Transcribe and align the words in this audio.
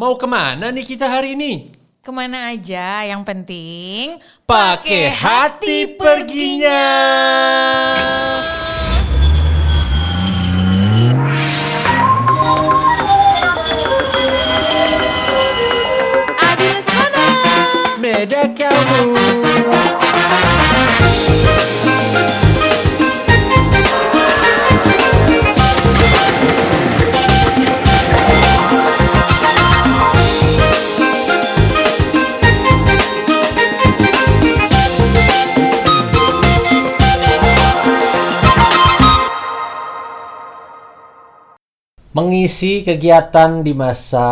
Mau 0.00 0.16
ke 0.16 0.24
mana 0.24 0.72
nih 0.72 0.96
kita 0.96 1.04
hari 1.04 1.36
ini? 1.36 1.68
Ke 2.00 2.08
mana 2.08 2.56
aja, 2.56 3.04
yang 3.04 3.20
penting 3.20 4.16
Pakai 4.48 5.12
hati 5.12 5.92
perginya. 5.92 6.88
Adi 16.48 16.66
Lesmana. 16.72 17.26
Beda 18.00 18.48
kamu. 18.56 19.49
Mengisi 42.30 42.86
kegiatan 42.86 43.58
di 43.58 43.74
masa 43.74 44.22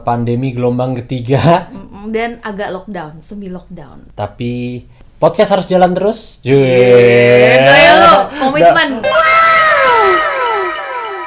pandemi 0.00 0.56
gelombang 0.56 0.96
ketiga, 1.04 1.68
Dan 2.08 2.40
agak 2.40 2.72
lockdown, 2.72 3.20
semi 3.20 3.52
lockdown. 3.52 4.16
tapi 4.16 4.80
podcast 5.20 5.52
harus 5.52 5.68
jalan 5.68 5.92
terus. 5.92 6.40
Itu 6.40 6.56
ya 6.56 7.92
lo, 8.00 8.32
komitmen. 8.48 9.04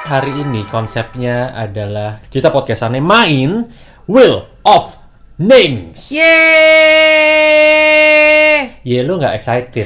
Hari 0.09 0.41
ini 0.41 0.65
konsepnya 0.73 1.53
adalah 1.53 2.17
kita 2.33 2.49
podcastannya 2.49 2.97
main 2.97 3.69
Wheel 4.09 4.41
of 4.65 4.97
Names. 5.37 6.09
Yeay. 6.09 6.33
Ya 8.81 9.05
lu 9.05 9.21
nggak 9.21 9.37
excited? 9.37 9.85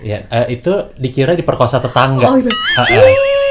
Ya, 0.00 0.24
eh, 0.32 0.56
itu 0.56 0.72
dikira 0.96 1.36
diperkosa 1.36 1.76
tetangga. 1.76 2.32
Oh, 2.32 2.40
iya. 2.40 2.48
Ah, 2.80 2.88
ah. 2.88 3.47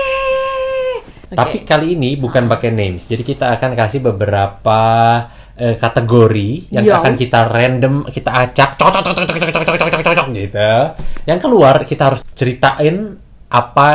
Yeay. 1.28 1.38
Tapi 1.38 1.58
kali 1.68 2.00
ini 2.00 2.16
bukan 2.16 2.48
pakai 2.48 2.72
names. 2.72 3.04
Jadi 3.04 3.24
kita 3.28 3.52
akan 3.60 3.76
kasih 3.76 4.00
beberapa 4.00 4.80
eh, 5.60 5.76
kategori 5.76 6.72
yang 6.72 6.86
Yo. 6.88 6.96
akan 6.96 7.14
kita 7.20 7.52
random, 7.52 8.08
kita 8.08 8.32
acak, 8.32 8.80
cocok, 8.80 9.02
cocok, 9.04 9.26
cocok, 9.28 9.38
cocok, 9.52 9.64
cocok, 9.68 9.88
cocok, 9.92 10.02
cocok, 10.08 10.28
gitu. 10.38 10.72
Yang 11.28 11.40
keluar 11.44 11.76
kita 11.84 12.04
harus 12.14 12.22
ceritain 12.32 13.20
apa, 13.52 13.88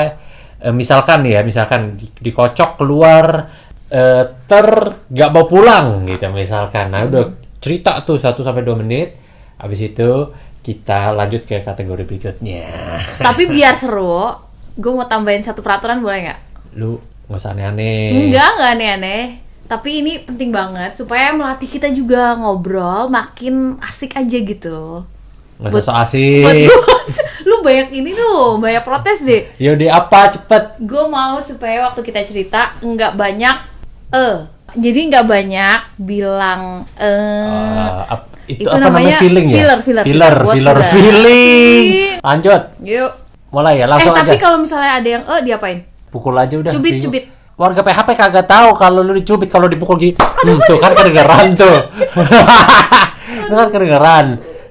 eh, 0.61 0.75
misalkan 0.75 1.25
ya, 1.25 1.41
misalkan 1.41 1.97
di- 1.97 2.13
dikocok 2.21 2.77
keluar 2.77 3.49
eh, 3.93 4.25
ter 4.49 4.69
gak 5.13 5.31
mau 5.33 5.45
pulang 5.45 6.09
gitu 6.09 6.29
misalkan. 6.33 6.89
Nah 6.89 7.05
udah 7.05 7.29
cerita 7.61 8.01
tuh 8.05 8.17
1 8.17 8.41
sampai 8.41 8.65
2 8.65 8.81
menit. 8.81 9.17
Habis 9.61 9.93
itu 9.93 10.33
kita 10.65 11.13
lanjut 11.13 11.45
ke 11.45 11.61
kategori 11.61 12.05
berikutnya. 12.09 12.67
Tapi 13.21 13.51
biar 13.53 13.77
seru, 13.77 14.33
gue 14.79 14.93
mau 14.95 15.05
tambahin 15.05 15.45
satu 15.45 15.61
peraturan 15.61 16.01
boleh 16.01 16.19
nggak? 16.25 16.41
Lu 16.81 17.12
nggak 17.33 17.41
usah 17.41 17.57
aneh-aneh. 17.57 18.29
Enggak, 18.29 18.49
enggak 18.53 18.71
aneh-aneh. 18.77 19.23
Tapi 19.65 20.05
ini 20.05 20.21
penting 20.21 20.53
banget 20.53 20.93
supaya 20.93 21.33
melatih 21.33 21.65
kita 21.65 21.89
juga 21.89 22.37
ngobrol 22.37 23.09
makin 23.09 23.81
asik 23.81 24.13
aja 24.13 24.37
gitu. 24.37 25.09
Nggak 25.57 25.73
usah 25.73 25.81
so 25.81 25.93
asik. 25.97 26.45
Buat 26.45 26.59
gua, 26.69 26.85
lu 27.49 27.57
banyak 27.65 27.89
ini 27.91 28.11
tuh, 28.13 28.61
banyak 28.61 28.85
protes 28.85 29.25
deh. 29.25 29.49
Yaudah 29.57 29.89
apa 29.97 30.29
cepet 30.29 30.63
Gue 30.79 31.09
mau 31.09 31.41
supaya 31.41 31.89
waktu 31.89 32.01
kita 32.03 32.21
cerita 32.21 32.77
nggak 32.79 33.17
banyak 33.17 33.57
eh. 34.13 34.37
Jadi 34.73 35.01
nggak 35.09 35.25
banyak 35.25 35.79
bilang 35.97 36.85
eh. 36.97 37.09
Uh, 37.09 38.05
ap- 38.09 38.29
itu, 38.45 38.67
Itu 38.67 38.69
apa 38.69 38.83
namanya, 38.83 39.17
namanya 39.17 39.19
feeling 39.23 39.47
ya? 39.47 39.55
filler, 39.55 39.79
filler, 39.81 40.05
filler, 40.05 40.05
filler. 40.05 40.35
Buat 40.43 40.55
filler, 40.59 40.77
filler. 40.77 40.91
feeling. 40.93 41.85
Lanjut, 42.29 42.63
Yuk. 42.83 43.13
mulai 43.49 43.75
ya, 43.79 43.87
Eh 43.87 43.89
langsung 43.89 44.13
tapi 44.13 44.35
aja. 44.35 44.41
kalau 44.43 44.59
misalnya 44.59 44.93
ada 44.99 45.09
yang 45.09 45.23
eh 45.23 45.41
diapain? 45.41 45.79
Pukul 46.13 46.37
aja 46.37 46.55
udah. 46.55 46.69
Cubit, 46.71 47.01
bingung. 47.01 47.09
cubit. 47.09 47.25
Warga 47.53 47.81
PHP 47.81 48.09
kagak 48.13 48.45
tahu 48.45 48.69
kalau 48.75 49.01
lu 49.01 49.13
dicubit 49.13 49.49
kalau 49.49 49.65
dipukul 49.65 49.97
gini. 49.97 50.13
Hmm, 50.13 50.61
tuh 50.61 50.77
kan 50.77 50.93
kedengeran 50.93 51.47
tuh. 51.55 51.77
itu 53.49 53.55
kan 53.55 53.69
kedengeran. 53.71 54.27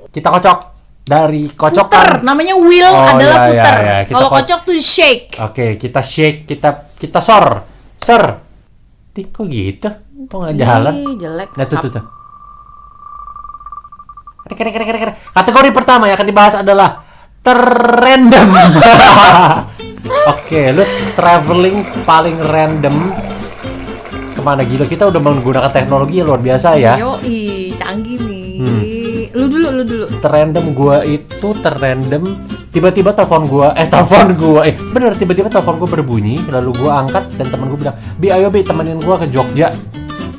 Kita 0.07 0.27
kocok 0.29 0.57
dari 1.01 1.49
Puter, 1.49 1.81
kocokan. 1.81 2.21
namanya 2.21 2.53
wheel 2.53 2.85
Oh, 2.85 3.05
adalah 3.07 3.37
iya, 3.41 3.49
puter. 3.49 3.77
iya. 3.79 3.95
Kita 4.03 4.13
Kalau 4.13 4.27
ko- 4.29 4.35
kocok 4.37 4.59
tuh 4.61 4.77
shake. 4.77 5.25
Oke, 5.41 5.65
kita 5.75 5.99
shake, 5.99 6.45
kita 6.45 6.69
kita 6.93 7.19
sor, 7.19 7.65
ser. 7.95 8.21
Ih, 9.13 9.27
kok 9.27 9.45
gitu? 9.45 9.89
Kok 10.27 10.37
nggak 10.37 10.55
jalan? 10.55 10.93
Jelek. 11.17 11.49
Nah, 11.57 11.65
tuh, 11.65 11.77
tuh, 11.79 11.89
tuh. 11.91 12.03
Kere, 14.51 14.67
kere, 14.69 14.83
kere. 14.83 15.13
Kategori 15.31 15.69
pertama 15.71 16.05
yang 16.05 16.19
akan 16.19 16.27
dibahas 16.27 16.55
adalah 16.59 17.07
terrandom. 17.39 18.47
Oke, 20.29 20.69
lu 20.69 20.85
traveling 21.17 21.81
paling 22.05 22.37
random 22.37 23.09
ke 24.37 24.41
mana 24.45 24.61
gila? 24.61 24.85
Kita 24.85 25.09
udah 25.09 25.17
menggunakan 25.17 25.71
teknologi 25.73 26.21
yang 26.21 26.29
luar 26.29 26.41
biasa 26.41 26.77
ya. 26.77 26.93
Yoi, 27.01 27.73
canggih 27.73 28.21
nih. 28.21 28.49
Hmm. 28.61 28.81
Lu 29.33 29.45
dulu, 29.49 29.67
lu 29.81 29.83
dulu. 29.87 30.05
Terrandom 30.21 30.65
gua 30.77 31.01
itu 31.01 31.49
terrandom 31.65 32.37
tiba-tiba 32.69 33.11
telepon 33.11 33.49
gua 33.49 33.67
eh 33.75 33.89
telepon 33.89 34.31
gua 34.39 34.61
eh 34.63 34.77
bener 34.79 35.17
tiba-tiba 35.19 35.51
telepon 35.51 35.75
gua 35.75 35.89
berbunyi 35.91 36.39
lalu 36.47 36.71
gua 36.79 37.03
angkat 37.03 37.27
dan 37.35 37.51
teman 37.51 37.67
gua 37.67 37.79
bilang 37.83 37.95
bi 38.15 38.31
ayo 38.31 38.47
bi 38.47 38.63
temenin 38.63 38.95
gua 39.03 39.19
ke 39.19 39.27
Jogja 39.27 39.75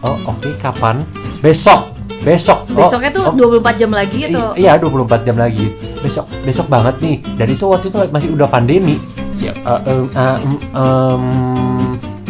oh 0.00 0.16
oke 0.24 0.48
kapan 0.56 1.04
besok 1.44 1.92
besok 2.24 2.64
Oh, 2.72 2.88
Besoknya 2.88 3.12
tuh 3.12 3.28
oh. 3.28 3.60
24 3.60 3.76
jam 3.84 3.90
lagi 3.92 4.32
atau 4.32 4.56
iya 4.56 4.80
24 4.80 5.28
jam 5.28 5.36
lagi 5.36 5.76
besok 6.00 6.24
besok 6.40 6.66
banget 6.72 6.96
nih 7.04 7.16
dan 7.36 7.46
itu 7.52 7.64
waktu 7.68 7.92
itu 7.92 7.98
masih 8.08 8.28
udah 8.32 8.48
pandemi 8.48 8.96
ya 9.42 9.52
eh, 9.52 9.80
em, 9.90 10.06
eh, 10.14 10.38
em, 10.38 10.54
em, 10.70 11.22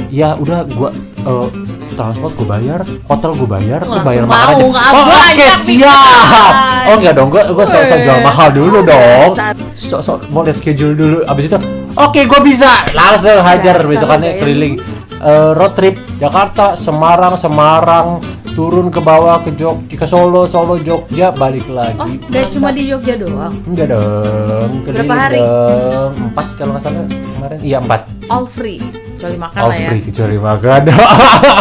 ya 0.08 0.32
udah 0.40 0.64
gua 0.72 0.90
eh, 1.28 1.48
transport 1.92 2.32
gue 2.34 2.48
bayar 2.48 2.80
hotel 3.04 3.32
gue 3.36 3.48
bayar 3.48 3.80
Langsung 3.84 4.06
bayar 4.08 4.24
makan 4.24 4.48
aja 4.48 4.64
oh, 4.64 4.72
oke 4.72 5.12
banyak 5.12 5.54
siap. 5.60 6.52
oh 6.88 6.94
enggak 6.96 7.14
dong 7.14 7.28
gue 7.28 7.42
gue 7.52 7.66
sok 7.68 7.84
sok 7.84 7.98
Weh. 8.00 8.04
jual 8.08 8.18
mahal 8.24 8.48
dulu 8.48 8.78
dong. 8.80 9.30
Dasar. 9.36 9.54
sok 9.76 10.00
sok 10.00 10.18
mau 10.32 10.40
lihat 10.40 10.56
schedule 10.56 10.96
dulu 10.96 11.18
abis 11.28 11.52
itu 11.52 11.58
oke 11.94 12.20
gue 12.24 12.40
bisa. 12.40 12.70
Langsung 12.96 13.44
hajar 13.44 13.84
besokannya 13.84 14.30
lu, 14.36 14.40
keliling. 14.40 14.74
Eh, 15.22 15.50
road 15.54 15.72
trip 15.78 15.94
Jakarta 16.18 16.74
Semarang 16.74 17.38
Semarang 17.38 18.18
turun 18.52 18.88
ke 18.88 18.98
bawah 18.98 19.40
ke 19.40 19.50
Jogja 19.52 19.94
ke 19.94 20.04
Solo 20.04 20.44
Solo 20.44 20.76
Jogja 20.76 21.30
balik 21.30 21.64
lagi 21.66 21.96
Oh, 21.96 22.08
gak 22.28 22.46
cuma 22.50 22.68
di 22.68 22.84
Jogja 22.84 23.16
doang. 23.16 23.56
Enggak 23.64 23.90
dong, 23.90 24.70
keliling 24.82 25.02
Berapa 25.02 25.14
hari? 25.18 25.38
dong. 25.38 26.10
Empat 26.22 26.46
kalau 26.54 26.70
nggak 26.72 26.82
salah 26.82 27.04
kemarin. 27.08 27.58
Iya 27.58 27.76
empat. 27.78 28.00
All 28.28 28.44
free. 28.44 28.78
Kecuali 29.16 29.36
makan 29.36 29.58
All 29.58 29.68
lah 29.68 29.76
ya. 29.76 29.88
free 29.88 30.02
kecuali 30.02 30.36
makan. 30.36 30.80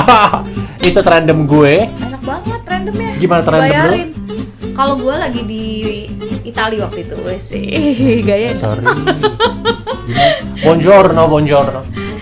Itu 0.84 1.00
random 1.00 1.40
gue. 1.46 1.76
Enak 1.88 2.22
banget 2.22 2.62
randomnya. 2.66 3.12
Gimana 3.16 3.42
random 3.42 3.84
lu? 3.86 3.96
Kalau 4.72 4.96
gue 4.98 5.16
lagi 5.16 5.42
di 5.44 5.66
Italia 6.42 6.84
waktu 6.84 7.06
itu, 7.06 7.16
wes 7.22 7.48
gaya. 8.28 8.50
Sorry. 8.52 8.82
Buongiorno, 10.58 11.22
buongiorno. 11.28 11.82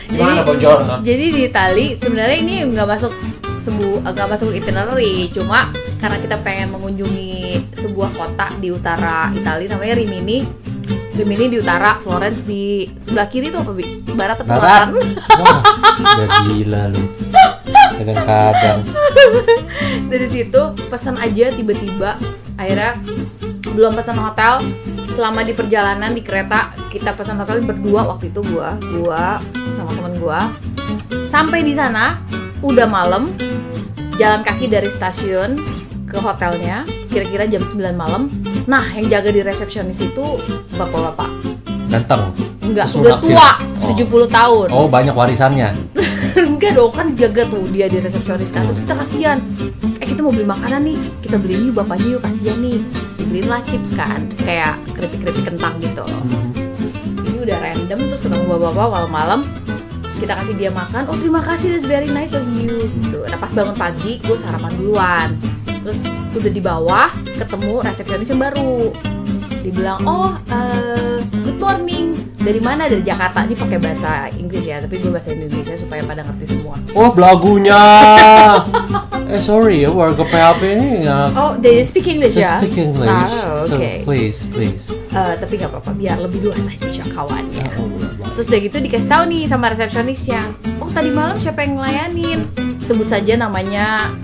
Gimana 0.09 0.41
buongiorno? 0.44 0.94
Jadi 1.02 1.25
di 1.31 1.41
Itali 1.46 1.96
sebenarnya 1.96 2.38
ini 2.38 2.56
nggak 2.68 2.88
masuk 2.90 3.13
sebu 3.59 4.02
nggak 4.02 4.28
masuk 4.31 4.56
itinerary, 4.56 5.28
cuma 5.36 5.70
karena 6.00 6.18
kita 6.18 6.40
pengen 6.40 6.72
mengunjungi 6.72 7.70
sebuah 7.75 8.09
kota 8.16 8.56
di 8.58 8.72
utara 8.72 9.30
Italia 9.36 9.75
namanya 9.75 10.00
Rimini. 10.00 10.47
Rimini 11.20 11.52
di 11.52 11.59
utara, 11.59 12.00
Florence 12.00 12.47
di 12.47 12.88
sebelah 12.96 13.28
kiri 13.28 13.52
tuh 13.52 13.59
apa 13.59 13.75
bi? 13.75 13.84
Barat 14.16 14.40
atau 14.40 14.56
selatan? 14.56 14.96
Wah, 15.36 15.59
udah 16.00 16.28
gila 16.47 16.81
lu. 16.96 17.03
Kadang-kadang. 18.00 18.80
Dari 20.11 20.28
situ 20.32 20.61
pesan 20.88 21.20
aja 21.20 21.52
tiba-tiba 21.52 22.16
akhirnya 22.56 22.96
belum 23.76 24.00
pesan 24.00 24.16
hotel 24.16 24.64
selama 25.11 25.44
di 25.44 25.52
perjalanan 25.52 26.16
di 26.16 26.23
kereta 26.23 26.72
kita 26.88 27.11
pesan 27.11 27.44
hotel 27.44 27.67
berdua 27.67 28.16
waktu 28.16 28.32
itu 28.32 28.40
gua 28.56 28.79
gua 28.96 29.44
sama 29.76 29.91
temen 29.91 30.16
gua 30.20 30.47
sampai 31.28 31.64
di 31.64 31.76
sana 31.76 32.20
udah 32.59 32.88
malam 32.88 33.32
jalan 34.20 34.44
kaki 34.44 34.67
dari 34.67 34.91
stasiun 34.91 35.56
ke 36.03 36.20
hotelnya 36.20 36.84
kira-kira 37.09 37.47
jam 37.47 37.64
9 37.64 37.96
malam. 37.96 38.28
Nah 38.67 38.84
yang 38.94 39.08
jaga 39.08 39.29
di 39.32 39.41
resepsionis 39.41 40.03
itu 40.03 40.26
bapak-bapak. 40.76 41.29
Ganteng. 41.90 42.35
enggak 42.70 42.85
Terus 42.85 43.02
udah 43.02 43.17
naksir. 43.17 43.34
tua 43.34 43.50
Oh. 43.79 43.96
70 43.96 44.28
tahun. 44.29 44.67
Oh, 44.76 44.85
banyak 44.91 45.16
warisannya. 45.16 45.73
enggak 46.52 46.76
dong 46.78 46.91
kan 46.91 47.16
jaga 47.16 47.47
tuh 47.47 47.64
dia 47.72 47.88
di 47.88 47.97
resepsionis 47.97 48.52
kan. 48.52 48.67
Terus 48.70 48.84
kita 48.84 48.94
kasihan. 48.94 49.40
Eh 50.03 50.06
kita 50.06 50.20
mau 50.22 50.35
beli 50.35 50.46
makanan 50.46 50.84
nih 50.84 50.97
kita 51.23 51.40
beliin 51.40 51.72
yuk 51.72 51.82
bapaknya 51.82 52.20
yuk 52.20 52.22
kasihan 52.22 52.59
nih. 52.59 52.84
Dibeliin 53.17 53.47
lah 53.47 53.64
chips 53.66 53.96
kan 53.96 54.28
kayak 54.44 54.78
keripik 54.94 55.23
keripik 55.26 55.46
kentang 55.47 55.79
gitu. 55.79 56.06
Ini 57.26 57.38
udah 57.41 57.58
random 57.58 58.00
terus 58.11 58.22
ketemu 58.22 58.46
bapak-bapak 58.52 58.90
malam-malam 58.91 59.40
kita 60.20 60.36
kasih 60.36 60.54
dia 60.60 60.70
makan 60.70 61.08
oh 61.08 61.16
terima 61.16 61.40
kasih 61.40 61.72
that's 61.72 61.88
very 61.88 62.12
nice 62.12 62.36
of 62.36 62.44
you 62.52 62.92
gitu. 63.00 63.24
Nah 63.24 63.40
pas 63.40 63.56
bangun 63.56 63.74
pagi 63.74 64.20
gue 64.20 64.36
sarapan 64.36 64.72
duluan. 64.76 65.30
Terus 65.80 66.04
udah 66.36 66.52
di 66.52 66.62
bawah 66.62 67.08
ketemu 67.40 67.80
resepsionis 67.82 68.30
yang 68.30 68.44
baru. 68.44 68.92
Dibilang 69.64 70.04
oh 70.04 70.36
eh, 70.52 71.24
good 71.48 71.56
morning. 71.58 72.20
Dari 72.40 72.60
mana? 72.64 72.88
Dari 72.88 73.04
Jakarta. 73.04 73.44
Ini 73.48 73.56
pakai 73.56 73.80
bahasa 73.80 74.28
Inggris 74.36 74.64
ya 74.68 74.84
tapi 74.84 75.00
gue 75.00 75.12
bahasa 75.12 75.32
Indonesia 75.32 75.76
supaya 75.80 76.04
pada 76.04 76.24
ngerti 76.28 76.60
semua. 76.60 76.76
Oh, 76.96 77.12
belagunya. 77.12 77.76
eh, 79.32 79.40
sorry 79.40 79.88
ya, 79.88 79.92
warga 79.92 80.24
PHP 80.28 80.62
ini 80.76 80.88
nggak 81.08 81.28
oh 81.36 81.52
they 81.60 81.80
speak 81.84 82.08
English 82.12 82.36
just 82.36 82.44
ya? 82.44 82.60
speak 82.60 82.76
English. 82.76 83.08
Ah, 83.08 83.64
So, 83.64 83.80
oke 83.80 84.04
please, 84.04 84.44
please. 84.52 84.92
Eh, 84.92 85.36
tapi 85.40 85.56
nggak 85.60 85.72
apa-apa. 85.72 85.92
Biar 85.96 86.20
lebih 86.20 86.52
luas 86.52 86.68
aja 86.68 86.88
jangkauannya. 86.92 87.68
Oh. 87.80 87.98
Terus 88.40 88.56
udah 88.56 88.62
gitu 88.72 88.78
dikasih 88.80 89.09
tahu 89.12 89.24
nih 89.36 89.52
sama 89.52 89.68
resepsionisnya. 89.68 90.40
Oh 90.80 90.88
tadi 90.88 91.12
malam 91.12 91.36
siapa 91.44 91.59
yang 91.59 91.76
ngelayanin? 91.76 92.47
Sebut 92.80 93.03
saja 93.03 93.36
namanya 93.36 94.16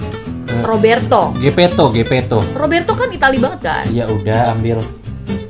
Roberto. 0.63 1.35
Gepeto, 1.35 1.91
Gepeto. 1.91 2.39
Roberto 2.55 2.95
kan 2.95 3.11
Itali 3.11 3.43
banget 3.43 3.67
kan? 3.67 3.83
Ya 3.91 4.07
udah 4.07 4.55
ambil. 4.55 4.79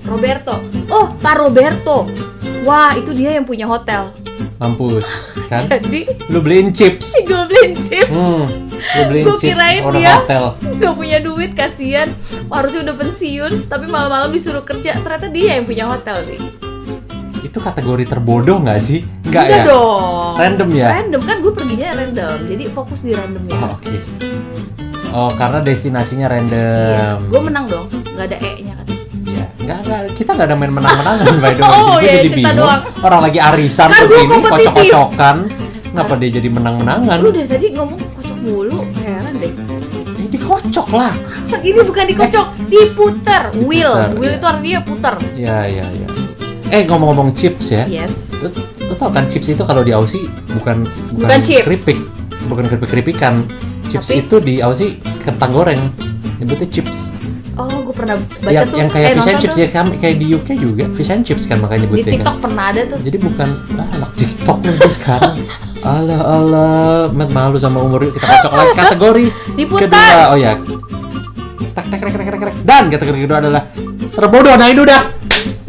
Roberto. 0.02 0.66
Oh 0.90 1.14
Pak 1.14 1.46
Roberto. 1.46 2.10
Wah 2.66 2.98
itu 2.98 3.14
dia 3.14 3.38
yang 3.38 3.46
punya 3.46 3.70
hotel. 3.70 4.10
Mampus, 4.58 5.06
kan? 5.54 5.62
Jadi 5.62 6.10
Lu 6.34 6.42
beliin 6.42 6.74
chips. 6.74 7.14
gue 7.30 7.42
beliin 7.46 7.78
chips. 7.78 8.18
Hmm, 8.18 8.50
lu 8.74 9.02
beliin 9.06 9.26
Gue 9.30 9.38
kirain 9.46 9.86
dia 9.94 10.26
hotel. 10.26 10.58
gak 10.82 10.94
punya 10.98 11.22
duit 11.22 11.54
kasihan. 11.54 12.10
Harusnya 12.50 12.82
udah 12.90 12.98
pensiun 12.98 13.70
tapi 13.70 13.86
malam-malam 13.86 14.34
disuruh 14.34 14.66
kerja. 14.66 14.98
Ternyata 15.06 15.30
dia 15.30 15.62
yang 15.62 15.70
punya 15.70 15.86
hotel 15.86 16.18
nih. 16.26 16.65
Itu 17.56 17.63
kategori 17.63 18.04
terbodoh 18.04 18.60
nggak 18.60 18.84
sih? 18.84 19.00
Nggak 19.24 19.44
Enggak 19.48 19.48
ya? 19.48 19.63
dong. 19.63 20.36
Random 20.36 20.69
ya? 20.75 20.88
Random 20.92 21.22
kan 21.24 21.36
gue 21.40 21.54
perginya 21.56 21.88
random. 21.96 22.38
Jadi 22.52 22.63
fokus 22.68 23.00
di 23.00 23.16
randomnya. 23.16 23.56
Oh, 23.56 23.80
oke. 23.80 23.96
Oh, 25.16 25.31
karena 25.31 25.63
destinasinya 25.63 26.28
Iya, 26.28 26.34
random. 26.36 27.16
gue 27.31 27.40
menang 27.40 27.66
dong. 27.72 27.88
Gak 28.12 28.28
ada 28.28 28.38
E-nya 28.44 28.75
kan. 28.75 28.88
Iya, 29.24 29.46
nggak 29.63 29.78
nggak 29.88 30.00
kita 30.19 30.36
nggak 30.36 30.48
ada 30.52 30.57
main 30.60 30.74
menang-menangan 30.75 31.36
by 31.40 31.52
the 31.56 31.62
way. 31.63 31.72
Oh, 31.80 31.96
Gue 31.96 32.04
iya, 32.04 32.12
jadi 32.12 32.28
cerita 32.28 32.36
bingung. 32.44 32.57
doang. 32.60 32.81
Orang 33.00 33.19
lagi 33.24 33.40
arisan 33.40 33.88
Kan 33.88 34.04
begini, 34.04 34.36
kocok-kocokan. 34.44 35.36
Kenapa 35.96 36.13
dia 36.19 36.30
jadi 36.36 36.50
menang-menangan? 36.51 37.18
Lu 37.24 37.31
dari 37.31 37.48
tadi 37.48 37.66
ngomong 37.72 38.00
kocok 38.19 38.38
mulu, 38.44 38.80
heran 39.00 39.40
deh. 39.40 39.54
Eh, 40.19 40.28
dikocok 40.28 40.88
lah. 40.92 41.16
Ini 41.72 41.80
bukan 41.88 42.04
dikocok, 42.04 42.48
diputer. 42.68 43.44
Wheel, 43.63 43.96
Diputer, 43.96 44.19
wheel 44.19 44.31
iya. 44.36 44.36
itu 44.36 44.46
artinya 44.46 44.80
puter. 44.84 45.13
Iya, 45.40 45.58
iya, 45.72 45.86
iya. 45.96 46.08
Eh, 46.75 46.83
ngomong-ngomong 46.83 47.31
chips 47.31 47.72
ya. 47.72 47.88
Yes. 47.88 48.36
Lu, 48.36 48.51
lu 48.83 48.94
tau 48.94 49.07
kan 49.07 49.24
chips 49.25 49.48
itu 49.48 49.63
kalau 49.63 49.80
di 49.80 49.95
Aussie 49.95 50.27
bukan 50.51 50.83
Bukan 51.16 51.39
chips. 51.39 51.63
keripik, 51.63 52.00
bukan 52.45 52.68
keripik-keripikan. 52.68 53.48
Chips 53.88 54.12
Tapi- 54.12 54.19
itu 54.22 54.36
di 54.38 54.54
Aussie 54.60 55.00
kentang 55.24 55.56
goreng. 55.56 55.80
Nyebutnya 56.36 56.68
chips. 56.68 57.16
Oh, 57.56 57.72
gue 57.80 57.95
pernah 57.95 58.19
baca 58.19 58.51
yang, 58.51 58.68
tuh. 58.68 58.75
yang 58.75 58.89
kayak 58.92 59.07
eh, 59.07 59.16
fish 59.16 59.30
and 59.31 59.39
chips 59.39 59.56
tuh. 59.56 59.63
ya 59.63 59.68
kan 59.72 59.88
kayak 59.88 60.16
di 60.19 60.27
UK 60.27 60.50
juga 60.60 60.83
fish 60.92 61.07
and 61.07 61.24
chips 61.24 61.48
kan 61.48 61.63
makanya 61.63 61.80
Di 61.80 61.83
nyebutnya 61.88 62.04
kan. 62.04 62.12
TikTok 62.19 62.38
pernah 62.44 62.63
ada 62.68 62.81
tuh. 62.83 63.00
Jadi 63.00 63.18
bukan 63.18 63.50
ah, 63.74 63.88
anak 63.95 64.12
TikTok 64.13 64.57
nih 64.60 64.74
gue 64.75 64.92
sekarang. 64.92 65.36
Alah 65.88 66.22
alah, 66.25 67.01
Matt 67.10 67.31
malu 67.31 67.56
sama 67.56 67.80
umur 67.80 68.04
yuk 68.04 68.18
kita 68.18 68.25
kocok 68.27 68.51
lagi 68.51 68.72
kategori 68.75 69.25
Diputar. 69.62 69.88
kedua. 69.88 70.24
Oh 70.27 70.38
ya. 70.38 70.51
Tak 71.72 71.86
tak 71.88 71.98
tak 71.98 72.10
tak 72.12 72.25
tak 72.25 72.39
tak. 72.42 72.56
Dan 72.66 72.83
kategori 72.89 73.19
kedua 73.22 73.38
adalah 73.39 73.63
terbodoh. 74.12 74.56
Nah 74.57 74.68
ini 74.68 74.81
udah 74.81 75.01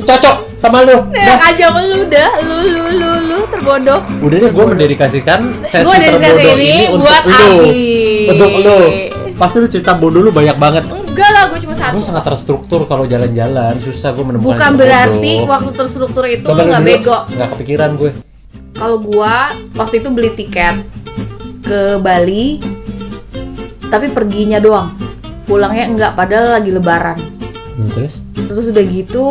cocok 0.02 0.36
sama 0.56 0.82
lu. 0.82 0.96
Ya 1.12 1.36
aja 1.36 1.66
lu 1.68 2.00
dah, 2.08 2.32
lu 2.40 2.56
lu 2.64 2.82
lu 2.96 3.10
lu 3.28 3.38
terbodoh. 3.52 4.00
Udah 4.24 4.36
deh 4.40 4.50
gue 4.50 4.64
mendedikasikan 4.64 5.40
sesi 5.68 5.84
Gua 5.84 5.96
terbodoh 6.00 6.54
ini 6.56 6.64
ini, 6.64 6.84
untuk 6.88 7.04
buat 7.04 7.24
lu. 7.28 7.36
Abi. 7.36 7.72
Untuk 8.32 8.50
lu. 8.64 8.78
Pasti 9.36 9.56
lu 9.60 9.68
cerita 9.68 9.92
bodoh 9.92 10.24
lu 10.24 10.32
banyak 10.32 10.56
banget. 10.56 10.84
Enggak 10.88 11.30
lah, 11.32 11.42
gue 11.52 11.58
cuma 11.60 11.74
satu. 11.76 12.00
Gue 12.00 12.04
sangat 12.04 12.24
terstruktur 12.24 12.88
kalau 12.88 13.04
jalan-jalan, 13.04 13.72
susah 13.80 14.16
gue 14.16 14.24
menemukan 14.24 14.52
Bukan 14.52 14.70
berarti 14.80 15.32
terbodoh. 15.40 15.52
waktu 15.52 15.70
terstruktur 15.76 16.24
itu 16.24 16.48
Coba 16.48 16.64
lu 16.64 16.68
nggak 16.72 16.84
bego. 16.84 17.18
Nggak 17.36 17.48
kepikiran 17.56 17.90
gue. 18.00 18.10
Kalau 18.76 19.00
gua 19.00 19.56
waktu 19.72 20.04
itu 20.04 20.08
beli 20.12 20.30
tiket 20.36 20.84
ke 21.64 21.96
Bali, 22.00 22.60
tapi 23.88 24.12
perginya 24.12 24.60
doang. 24.60 24.92
Pulangnya 25.48 25.84
enggak, 25.88 26.12
padahal 26.12 26.60
lagi 26.60 26.70
lebaran. 26.74 27.16
Hmm, 27.76 27.88
terus? 27.92 28.20
Terus 28.36 28.64
udah 28.72 28.84
gitu 28.88 29.26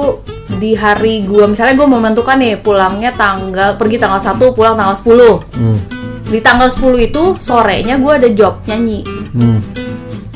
di 0.46 0.78
hari 0.78 1.26
gua 1.26 1.50
misalnya 1.50 1.86
mau 1.86 1.98
menentukan 1.98 2.38
nih 2.38 2.62
pulangnya 2.62 3.10
tanggal 3.18 3.74
pergi 3.76 3.98
tanggal 3.98 4.22
1 4.22 4.38
pulang 4.54 4.78
tanggal 4.78 4.94
10. 4.94 5.58
Hmm. 5.58 5.80
Di 6.26 6.40
tanggal 6.42 6.70
10 6.70 7.02
itu 7.02 7.24
sorenya 7.42 7.98
gua 7.98 8.22
ada 8.22 8.30
job 8.30 8.62
nyanyi. 8.70 9.02
Hmm. 9.34 9.60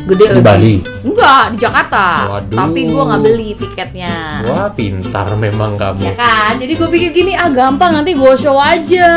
Gede 0.10 0.26
Di 0.26 0.42
lagi. 0.42 0.42
Bali. 0.42 0.76
Enggak, 1.06 1.44
di 1.54 1.58
Jakarta. 1.62 2.08
Waduh. 2.34 2.58
Tapi 2.58 2.80
gua 2.90 3.04
nggak 3.14 3.22
beli 3.22 3.50
tiketnya. 3.54 4.42
Wah 4.42 4.66
pintar 4.74 5.30
memang 5.38 5.78
kamu. 5.78 6.02
Ya 6.02 6.14
kan, 6.18 6.58
jadi 6.58 6.74
gue 6.74 6.90
pikir 6.90 7.10
gini, 7.14 7.38
ah 7.38 7.46
gampang 7.54 7.94
nanti 7.94 8.18
gue 8.18 8.34
show 8.34 8.58
aja 8.58 9.12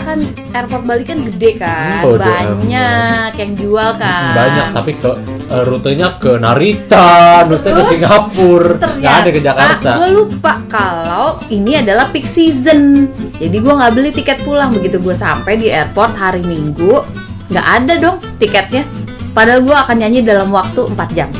Kan 0.00 0.24
airport 0.56 0.88
Bali 0.88 1.04
kan 1.04 1.20
gede 1.28 1.60
kan, 1.60 2.00
Bodo 2.00 2.24
banyak 2.24 3.30
yang 3.36 3.52
jual 3.58 3.90
kan 4.00 4.32
Banyak 4.32 4.66
tapi 4.72 4.90
ke 4.96 5.10
eh, 5.48 5.62
rutenya 5.64 6.20
ke 6.20 6.36
Narita, 6.36 7.42
rute 7.48 7.70
ke 7.72 7.82
Singapura, 7.82 8.76
nggak 9.00 9.14
ada 9.24 9.28
ke 9.32 9.40
Jakarta. 9.40 9.90
gue 9.96 10.08
lupa 10.12 10.52
kalau 10.68 11.40
ini 11.48 11.80
adalah 11.80 12.12
peak 12.12 12.28
season. 12.28 13.08
Jadi 13.40 13.56
gue 13.56 13.72
nggak 13.72 13.92
beli 13.96 14.10
tiket 14.12 14.44
pulang. 14.44 14.70
Begitu 14.70 15.00
gue 15.00 15.16
sampai 15.16 15.56
di 15.56 15.72
airport 15.72 16.14
hari 16.14 16.44
Minggu 16.44 17.00
nggak 17.48 17.66
ada 17.82 17.92
dong 17.96 18.16
tiketnya. 18.36 18.84
Padahal 19.32 19.64
gue 19.64 19.76
akan 19.76 19.96
nyanyi 19.96 20.20
dalam 20.26 20.52
waktu 20.52 20.88
4 20.92 21.16
jam. 21.16 21.30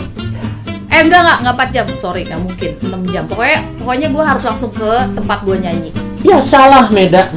Eh 0.88 1.04
enggak 1.04 1.20
enggak, 1.20 1.38
enggak 1.44 1.54
4 1.68 1.74
jam, 1.74 1.86
sorry 1.98 2.22
nggak 2.24 2.40
mungkin. 2.40 2.70
6 2.80 3.12
jam. 3.12 3.24
Pokoknya 3.28 3.58
pokoknya 3.76 4.08
gue 4.14 4.24
harus 4.24 4.44
langsung 4.46 4.70
ke 4.72 4.90
tempat 5.12 5.38
gue 5.44 5.56
nyanyi. 5.58 5.90
Ya 6.22 6.38
salah 6.42 6.90
Meda. 6.90 7.30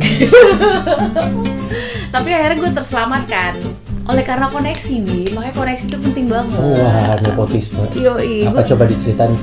tapi 2.11 2.29
akhirnya 2.35 2.57
gue 2.59 2.71
terselamatkan 2.75 3.53
oleh 4.11 4.21
karena 4.21 4.47
koneksi 4.47 4.95
bi 4.99 5.21
makanya 5.31 5.55
koneksi 5.55 5.83
itu 5.85 5.97
penting 6.01 6.25
banget 6.27 6.59
Wah 6.59 7.15
nepotisme. 7.17 7.83
Yoi, 7.93 8.43
Apa 8.43 8.51
gue 8.53 8.63
coba 8.69 8.83
diceritain? 8.85 9.33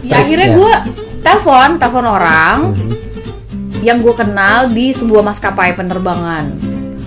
ya 0.00 0.14
akhirnya 0.18 0.48
gue 0.54 0.72
telepon 1.20 1.68
telepon 1.76 2.06
orang 2.06 2.56
Mhm. 2.70 2.90
yang 3.80 3.98
gue 3.98 4.14
kenal 4.14 4.70
di 4.70 4.90
sebuah 4.90 5.20
maskapai 5.22 5.74
penerbangan 5.74 6.56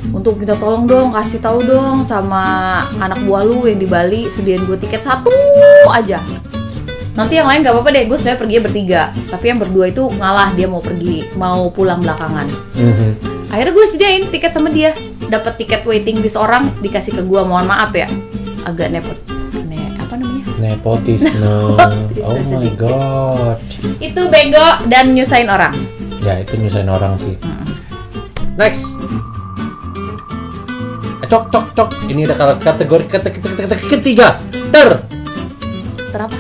untuk 0.10 0.36
minta 0.36 0.54
tolong 0.54 0.86
dong 0.86 1.10
kasih 1.10 1.40
tahu 1.40 1.62
dong 1.62 2.02
sama 2.02 2.44
anak 2.98 3.22
buah 3.24 3.42
lu 3.42 3.64
yang 3.64 3.78
di 3.78 3.86
Bali 3.86 4.28
sediain 4.28 4.62
gue 4.62 4.76
tiket 4.76 5.02
satu 5.02 5.34
aja 5.90 6.22
nanti 7.14 7.34
yang 7.34 7.46
lain 7.46 7.62
gak 7.62 7.72
apa-apa 7.72 7.90
deh 7.92 8.04
gue 8.06 8.14
sebenarnya 8.14 8.38
pergi 8.40 8.58
bertiga 8.60 9.02
tapi 9.28 9.46
yang 9.48 9.58
berdua 9.58 9.86
itu 9.88 10.06
ngalah 10.12 10.54
dia 10.54 10.66
mau 10.66 10.78
pergi 10.80 11.26
mau 11.34 11.66
pulang 11.68 11.98
belakangan 11.98 12.46
Mhm. 12.76 13.10
Akhirnya 13.48 13.72
gue 13.72 13.86
sediain 13.86 14.24
tiket 14.28 14.52
sama 14.52 14.68
dia 14.68 14.92
dapat 15.24 15.56
tiket 15.56 15.84
waiting 15.84 16.18
list 16.18 16.36
orang 16.36 16.72
dikasih 16.78 17.14
ke 17.14 17.22
gue 17.22 17.42
mohon 17.42 17.64
maaf 17.64 17.92
ya 17.92 18.08
agak 18.64 18.90
nepot 18.90 19.16
ne 19.64 19.96
apa 19.96 20.14
namanya 20.16 20.44
Nepotisme. 20.58 21.40
Oh 21.40 21.78
my 22.34 22.42
sedikit. 22.42 22.90
god. 22.90 23.58
itu 24.00 24.22
bego 24.28 24.68
dan 24.86 25.12
nyusahin 25.12 25.48
orang 25.48 25.72
Ya 26.20 26.42
itu 26.42 26.58
nyusahin 26.58 26.90
orang 26.90 27.16
sih. 27.16 27.40
Next. 28.54 29.00
Eh, 31.18 31.24
Cok 31.24 31.44
cok 31.48 31.66
cok. 31.72 31.90
Ini 32.06 32.26
ada 32.26 32.58
kategori 32.58 33.06
kate- 33.08 33.32
kate- 33.32 33.54
kate- 33.54 33.70
kate- 33.70 33.88
ketiga. 33.88 34.36
Ter 34.68 35.08
terapa 36.10 36.36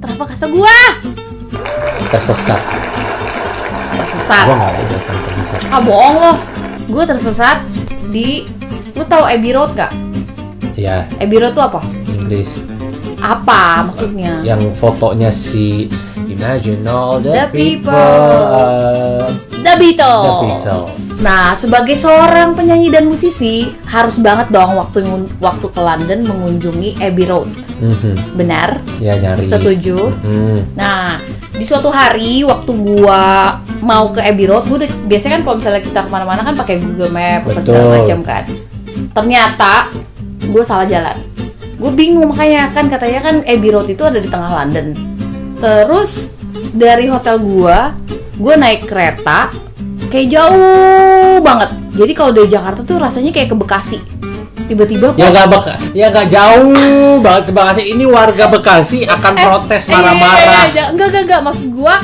terapa 0.00 0.24
kasta 0.24 0.46
gue 0.48 0.76
tersesat. 2.08 2.58
Tersesat 4.06 4.46
Gua 4.46 4.54
nggak 4.56 4.72
ada 4.72 4.96
tersesat. 5.02 5.58
ah 5.66 5.80
bohong 5.82 6.16
loh 6.16 6.36
gue 6.86 7.04
tersesat 7.04 7.58
di 8.08 8.46
lu 8.94 9.02
tahu 9.02 9.26
Abbey 9.26 9.50
Road 9.50 9.74
gak 9.74 9.90
Ya 10.72 11.10
Abbey 11.18 11.36
Road 11.36 11.52
tuh 11.52 11.66
apa 11.66 11.82
Inggris. 12.06 12.62
apa 13.18 13.82
maksudnya 13.82 14.38
Yang 14.40 14.70
fotonya 14.72 15.28
si 15.28 15.90
Imagine 16.26 16.82
all 16.84 17.18
the, 17.18 17.30
The 17.32 17.46
people. 17.48 17.94
people. 17.94 19.30
The 19.56 19.74
Beatles. 19.76 20.26
The 20.26 20.34
Beatles. 20.42 20.90
Nah, 21.18 21.54
sebagai 21.54 21.94
seorang 21.94 22.52
penyanyi 22.52 22.90
dan 22.90 23.06
musisi, 23.06 23.66
harus 23.84 24.18
banget 24.18 24.50
dong 24.50 24.74
waktu 24.74 25.06
waktu 25.38 25.66
ke 25.66 25.80
London 25.80 26.22
mengunjungi 26.22 26.98
Abbey 27.00 27.24
Road. 27.24 27.50
mhm. 27.78 28.34
Benar? 28.34 28.82
Ya 28.98 29.14
nyari. 29.16 29.38
Setuju. 29.40 30.12
Hmm. 30.12 30.66
Nah, 30.74 31.16
di 31.50 31.62
suatu 31.62 31.88
hari 31.88 32.42
waktu 32.42 32.70
gua 32.74 33.62
mau 33.86 34.10
ke 34.10 34.18
Abbey 34.18 34.50
Road, 34.50 34.66
gua 34.66 34.82
udah 34.82 34.90
biasanya 35.06 35.38
kan 35.38 35.42
kalau 35.46 35.56
misalnya 35.62 35.80
kita 35.80 36.00
ke 36.02 36.10
mana-mana 36.10 36.42
kan 36.42 36.54
pakai 36.58 36.82
Google 36.82 37.14
Map 37.14 37.46
apa 37.46 37.60
segala 37.62 38.02
macam 38.02 38.18
kan. 38.26 38.42
Ternyata 39.14 39.74
gue 40.42 40.62
salah 40.62 40.84
jalan. 40.84 41.16
Gue 41.76 41.92
bingung 41.92 42.26
makanya 42.26 42.72
kan 42.74 42.90
katanya 42.90 43.20
kan 43.22 43.34
Abbey 43.46 43.70
Road 43.70 43.86
itu 43.86 44.02
ada 44.02 44.18
di 44.18 44.26
tengah 44.26 44.50
London. 44.50 44.96
Terus 45.56 46.34
dari 46.74 47.06
hotel 47.06 47.38
gua, 47.38 47.94
gue 48.36 48.54
naik 48.56 48.84
kereta 48.84 49.48
kayak 50.06 50.28
jauh 50.30 51.40
banget 51.40 51.70
Jadi 51.96 52.12
kalau 52.12 52.28
dari 52.30 52.44
Jakarta 52.46 52.84
tuh 52.84 53.00
rasanya 53.00 53.32
kayak 53.32 53.48
ke 53.52 53.56
Bekasi. 53.56 53.98
Tiba-tiba 54.66 55.14
Ya 55.14 55.30
nggak 55.30 55.46
beka, 55.46 55.74
ya 55.94 56.10
nggak 56.10 56.28
jauh 56.28 57.22
banget 57.22 57.42
ke 57.48 57.52
Bekasi. 57.54 57.82
Ini 57.94 58.04
warga 58.04 58.44
Bekasi 58.50 58.98
akan 59.06 59.32
protes 59.32 59.86
Eh, 59.86 59.94
marah-marah. 59.94 60.36
iya, 60.36 60.44
iya, 60.44 60.64
iya. 60.74 60.84
Enggak, 60.92 61.06
enggak, 61.08 61.22
enggak. 61.24 61.40
Maksud 61.46 61.68
gua 61.72 61.94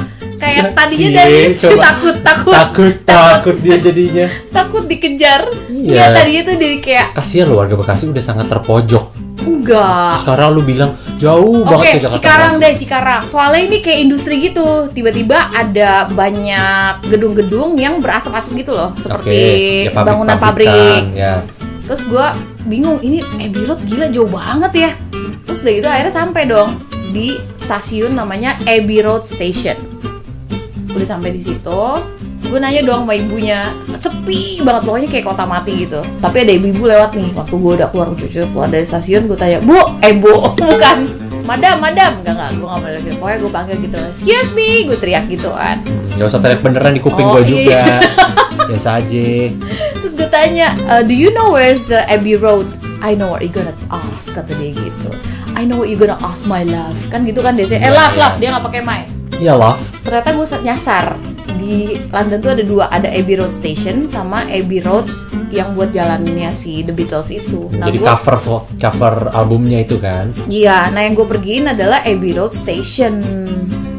kayak 0.43 0.67
tadinya 0.73 1.09
cie, 1.09 1.15
dari 1.15 1.39
coba. 1.55 1.83
takut, 1.85 2.17
takut, 2.21 2.53
Takut, 2.53 2.95
takut 3.05 3.57
dia 3.59 3.77
jadinya. 3.79 4.27
takut 4.51 4.85
dikejar. 4.85 5.41
Iya. 5.69 5.93
Iya, 5.93 6.05
tadinya 6.13 6.43
tuh 6.45 6.57
dari 6.57 6.77
kayak 6.79 7.07
Kasihan 7.13 7.47
lo 7.47 7.55
warga 7.57 7.75
Bekasi 7.75 8.05
udah 8.07 8.21
sangat 8.21 8.47
terpojok. 8.49 9.05
enggak. 9.43 10.23
Sekarang 10.23 10.55
lu 10.55 10.63
bilang 10.63 10.95
jauh 11.19 11.63
Oke, 11.63 11.67
banget 11.67 11.85
ke 11.85 11.99
Jakarta. 12.01 12.15
Cikarang 12.15 12.53
deh, 12.59 12.73
Cikarang. 12.79 13.23
Soalnya 13.27 13.61
ini 13.67 13.79
kayak 13.79 13.99
industri 14.01 14.35
gitu. 14.39 14.87
Tiba-tiba 14.89 15.51
ada 15.51 16.07
banyak 16.07 17.11
gedung-gedung 17.11 17.75
yang 17.75 17.99
berasap-asap 17.99 18.63
gitu 18.63 18.73
loh, 18.73 18.95
seperti 18.95 19.35
Oke, 19.35 19.91
ya, 19.91 19.99
bangunan 19.99 20.39
pabrik-pabrikan, 20.39 21.03
pabrik. 21.11 21.19
Ya. 21.19 21.35
Terus 21.83 22.03
gua 22.07 22.39
bingung, 22.65 23.03
ini 23.03 23.19
Abbey 23.37 23.67
Road 23.67 23.83
gila 23.83 24.07
jauh 24.09 24.31
banget 24.31 24.73
ya. 24.79 24.91
Terus 25.43 25.61
dari 25.61 25.83
itu 25.83 25.89
akhirnya 25.91 26.15
sampai 26.15 26.43
dong 26.47 26.71
di 27.11 27.35
stasiun 27.59 28.15
namanya 28.15 28.55
Abbey 28.63 29.03
Road 29.03 29.27
Station. 29.27 29.75
Udah 30.93 31.07
sampai 31.09 31.31
di 31.31 31.41
situ, 31.41 31.83
gue 32.43 32.59
nanya 32.59 32.83
dong 32.83 33.05
sama 33.05 33.15
ibunya, 33.15 33.73
sepi 33.91 34.61
banget 34.61 34.83
pokoknya 34.83 35.09
kayak 35.09 35.25
kota 35.25 35.45
mati 35.45 35.73
gitu. 35.81 36.01
Tapi 36.19 36.37
ada 36.39 36.53
ibu-ibu 36.53 36.85
lewat 36.85 37.11
nih, 37.13 37.29
waktu 37.33 37.55
gue 37.55 37.73
udah 37.77 37.89
keluar 37.89 38.07
cucu 38.13 38.45
keluar 38.45 38.69
dari 38.69 38.85
stasiun, 38.85 39.25
gue 39.25 39.35
tanya, 39.35 39.59
bu, 39.59 39.73
eh 40.01 40.13
bu, 40.13 40.53
bukan, 40.61 40.99
madam, 41.43 41.81
madam, 41.81 42.21
enggak 42.21 42.35
enggak, 42.35 42.51
gue 42.53 42.67
nggak 42.67 42.81
boleh 42.81 43.01
gitu. 43.01 43.17
Pokoknya 43.17 43.39
gue 43.39 43.51
panggil 43.51 43.77
gitu, 43.81 43.99
excuse 44.05 44.51
me, 44.53 44.69
gue 44.85 44.97
teriak 44.97 45.25
gitu 45.27 45.49
kan. 45.49 45.81
Gak 46.13 46.29
usah 46.29 46.41
teriak 46.41 46.61
beneran 46.61 46.93
di 46.93 47.01
kuping 47.01 47.25
Oh, 47.25 47.41
juga. 47.41 47.57
iya. 47.57 47.85
Biasa 48.69 49.01
aja. 49.01 49.27
Terus 49.99 50.13
gue 50.13 50.29
tanya, 50.29 50.77
"Uh, 50.87 51.01
do 51.01 51.13
you 51.13 51.33
know 51.33 51.51
where's 51.51 51.89
the 51.89 52.05
Abbey 52.05 52.37
Road? 52.37 52.69
I 53.01 53.17
know 53.17 53.27
what 53.29 53.41
you 53.41 53.51
gonna 53.51 53.75
ask, 53.89 54.31
kata 54.31 54.55
dia 54.55 54.71
gitu. 54.71 55.11
I 55.53 55.65
know 55.65 55.77
what 55.77 55.91
you 55.91 55.97
gonna 55.97 56.21
ask 56.21 56.45
my 56.45 56.63
love. 56.63 56.95
Kan 57.09 57.25
gitu 57.25 57.41
kan 57.41 57.57
dia 57.57 57.67
Eh 57.67 57.81
Iya, 57.81 57.91
love, 57.91 58.15
iya. 58.15 58.23
love, 58.23 58.37
dia 58.39 58.49
nggak 58.55 58.65
pakai 58.65 58.81
my. 58.81 59.01
Ya 59.41 59.55
love. 59.57 59.81
Ternyata 60.13 60.37
gue 60.37 60.47
nyasar. 60.69 61.07
Di 61.57 61.97
London 62.13 62.39
tuh 62.45 62.53
ada 62.53 62.61
dua, 62.61 62.85
ada 62.93 63.09
Abbey 63.09 63.41
Road 63.41 63.49
Station 63.49 64.05
sama 64.05 64.45
Abbey 64.45 64.85
Road 64.85 65.09
yang 65.49 65.73
buat 65.73 65.89
jalannya 65.89 66.53
si 66.53 66.85
The 66.85 66.93
Beatles 66.93 67.33
itu. 67.33 67.73
Nah, 67.81 67.89
Jadi 67.89 67.97
gua- 67.97 68.21
cover 68.21 68.37
cover 68.77 69.33
albumnya 69.33 69.81
itu 69.81 69.97
kan. 69.97 70.37
Iya, 70.53 70.93
nah 70.93 71.01
yang 71.01 71.17
gue 71.17 71.25
pergiin 71.25 71.73
adalah 71.73 72.05
Abbey 72.05 72.37
Road 72.37 72.53
Station, 72.53 73.25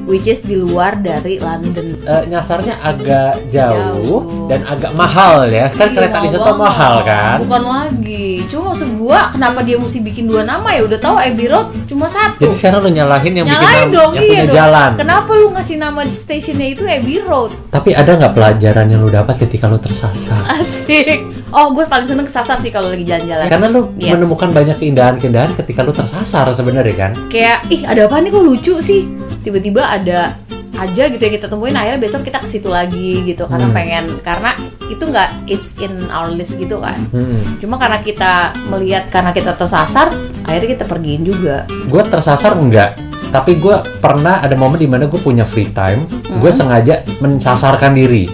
which 0.05 0.29
is 0.29 0.45
di 0.45 0.53
luar 0.53 1.01
dari 1.01 1.41
London. 1.41 1.97
Eh, 2.05 2.29
nyasarnya 2.29 2.77
agak 2.77 3.49
jauh, 3.49 4.21
Jauh. 4.21 4.21
dan 4.53 4.69
agak 4.69 4.93
mahal 4.93 5.49
ya. 5.49 5.65
Kan 5.73 5.89
Iya, 5.89 5.97
kereta 5.97 6.17
di 6.21 6.29
situ 6.29 6.51
mahal 6.53 6.95
kan. 7.01 7.37
Bukan 7.41 7.63
lagi. 7.65 8.32
Cuma 8.45 8.69
maksud 8.69 8.89
gua 8.95 9.27
kenapa 9.27 9.61
dia 9.61 9.75
mesti 9.75 9.99
bikin 9.99 10.25
dua 10.25 10.41
nama 10.41 10.69
ya? 10.69 10.81
Udah 10.81 10.97
tahu 10.97 11.15
Abbey 11.15 11.47
Road 11.47 11.67
cuma 11.85 12.05
satu. 12.05 12.41
Jadi 12.41 12.53
sekarang 12.53 12.79
lu 12.81 12.91
nyalahin 12.91 13.33
yang 13.33 13.45
bikin 13.45 13.55
Nyalain 13.55 13.81
nam- 13.81 13.93
dong, 13.93 14.11
yang 14.11 14.23
iya 14.23 14.29
punya 14.29 14.45
dong. 14.45 14.55
jalan. 14.55 14.91
Kenapa 14.95 15.31
lu 15.33 15.47
ngasih 15.51 15.77
nama 15.77 15.99
stationnya 16.09 16.67
itu 16.69 16.83
Abbey 16.83 17.17
Road? 17.19 17.51
Tapi 17.69 17.89
ada 17.91 18.11
nggak 18.13 18.33
pelajaran 18.33 18.85
yang 18.87 18.99
lu 18.99 19.09
dapat 19.09 19.35
ketika 19.39 19.65
lu 19.65 19.77
tersasar? 19.77 20.43
Asik. 20.49 21.23
Oh, 21.49 21.69
gue 21.69 21.85
paling 21.85 22.05
seneng 22.05 22.23
kesasar 22.23 22.55
sih 22.55 22.69
kalau 22.69 22.87
lagi 22.87 23.03
jalan-jalan. 23.03 23.45
Karena 23.45 23.67
lu 23.67 23.81
Yes. 23.95 24.13
menemukan 24.13 24.49
banyak 24.49 24.77
keindahan-keindahan 24.77 25.53
ketika 25.55 25.81
lu 25.81 25.91
tersasar 25.91 26.49
sebenarnya 26.49 26.95
kan. 26.95 27.11
Kayak, 27.27 27.65
ih 27.67 27.81
ada 27.83 28.05
apa 28.05 28.17
nih 28.17 28.29
kok 28.29 28.41
lucu 28.41 28.75
sih? 28.79 29.05
Tiba-tiba 29.39 29.85
ada 29.85 30.33
aja 30.73 31.03
gitu 31.05 31.21
yang 31.21 31.35
kita 31.35 31.47
temuin 31.47 31.73
akhirnya 31.73 32.01
besok 32.01 32.25
kita 32.25 32.41
ke 32.41 32.47
situ 32.47 32.65
lagi 32.65 33.21
gitu 33.23 33.45
karena 33.45 33.69
Hmm. 33.69 33.75
pengen 33.75 34.03
karena 34.19 34.51
itu 34.85 34.99
nggak 34.99 35.29
it's 35.45 35.77
in 35.77 35.93
our 36.09 36.27
list 36.27 36.57
gitu 36.57 36.81
kan 36.81 36.97
Hmm. 37.09 37.57
cuma 37.57 37.77
karena 37.77 37.97
kita 37.97 38.31
melihat 38.67 39.05
karena 39.07 39.29
kita 39.29 39.53
tersasar 39.53 40.09
akhirnya 40.43 40.69
kita 40.73 40.85
pergiin 40.85 41.21
juga 41.21 41.69
Gue 41.85 42.01
tersasar 42.01 42.57
enggak, 42.57 42.97
tapi 43.29 43.55
gue 43.55 43.73
pernah 43.97 44.41
ada 44.41 44.53
momen 44.53 44.75
di 44.75 44.89
mana 44.89 45.05
gue 45.05 45.17
punya 45.17 45.45
free 45.45 45.69
time, 45.69 46.09
gue 46.41 46.49
Hmm. 46.49 46.57
sengaja 46.57 47.05
mensasarkan 47.17 47.93
diri. 47.93 48.25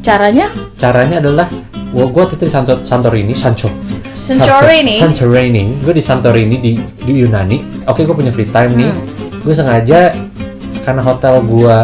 caranya 0.00 0.48
Caranya 0.76 1.20
adalah 1.20 1.48
gue 1.74 2.04
gue 2.06 2.20
waktu 2.20 2.36
itu 2.36 2.44
di 2.44 2.52
Santo, 2.52 2.80
Santorini, 2.80 3.32
Sancho. 3.32 3.68
Santorini? 4.14 4.94
Santorini. 4.94 5.64
Gue 5.80 5.92
di 5.92 6.00
Santorini 6.00 6.56
di, 6.56 6.72
di 6.78 7.12
Yunani. 7.14 7.84
Oke, 7.84 8.04
gue 8.04 8.12
punya 8.12 8.30
free 8.30 8.48
time 8.48 8.76
nih. 8.76 8.92
Gue 9.40 9.52
sengaja 9.52 10.12
karena 10.82 11.02
hotel 11.04 11.40
gue 11.44 11.76